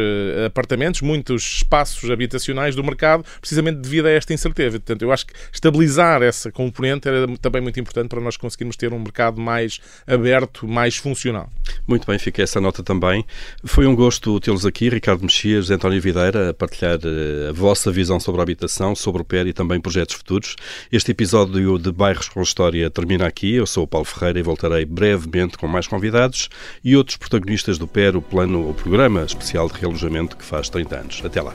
apartamentos, 0.46 1.02
muitos 1.02 1.58
espaços 1.58 2.10
habitacionais 2.10 2.76
do 2.76 2.84
mercado, 2.84 3.26
precisamente 3.40 3.78
devido 3.78 4.08
a 4.08 4.12
esta 4.12 4.34
incerteza. 4.34 4.80
Portanto, 4.80 5.02
eu 5.02 5.12
acho 5.12 5.26
que 5.26 5.34
estabilizar 5.52 6.13
essa 6.22 6.52
componente 6.52 7.08
era 7.08 7.28
também 7.38 7.62
muito 7.62 7.80
importante 7.80 8.10
para 8.10 8.22
nós 8.22 8.38
conseguirmos 8.38 8.76
ter 8.76 8.94
um 8.94 9.00
mercado 9.00 9.40
mais 9.40 9.80
aberto, 10.06 10.68
mais 10.68 10.96
funcional. 10.96 11.50
Muito 11.88 12.06
bem, 12.06 12.20
fica 12.20 12.42
essa 12.42 12.62
nota 12.62 12.84
também. 12.84 13.26
Foi 13.64 13.86
um 13.86 13.96
gosto 13.96 14.40
tê-los 14.40 14.66
aqui, 14.66 14.90
Ricardo 14.90 15.22
Mexias, 15.22 15.70
António 15.70 16.02
Videira, 16.02 16.50
a 16.50 16.54
partilhar 16.54 17.00
eh, 17.04 17.50
a 17.50 17.52
vossa 17.52 17.92
visão 17.92 18.20
sobre 18.20 18.42
a 18.42 18.44
habitação, 18.44 18.96
sobre 18.96 19.22
o 19.22 19.26
PER 19.26 19.48
e 19.48 19.54
também 19.54 19.80
projetos 19.80 20.16
futuros. 20.16 20.56
Este 20.92 21.12
episódio 21.12 21.78
de 21.80 21.92
Bairros 21.92 22.30
com 22.30 22.42
História 22.42 22.90
termina 22.90 23.26
aqui. 23.26 23.56
Eu 23.56 23.66
sou 23.66 23.84
o 23.84 23.88
Paulo 23.88 24.06
Ferreira 24.06 24.40
e 24.40 24.44
voltarei 24.44 24.86
brevemente 24.86 25.58
com 25.58 25.68
mais 25.68 25.88
convidados 25.88 26.50
e 26.84 26.96
outros 26.96 27.18
protagonistas 27.18 27.78
do 27.78 27.88
PER, 27.88 28.16
o 28.16 28.22
plano, 28.22 28.70
o 28.70 28.74
programa 28.74 29.24
especial 29.24 29.68
de 29.68 29.80
realojamento 29.80 30.38
que 30.38 30.44
faz 30.44 30.70
30 30.70 30.96
anos. 30.96 31.22
Até 31.24 31.42
lá. 31.42 31.54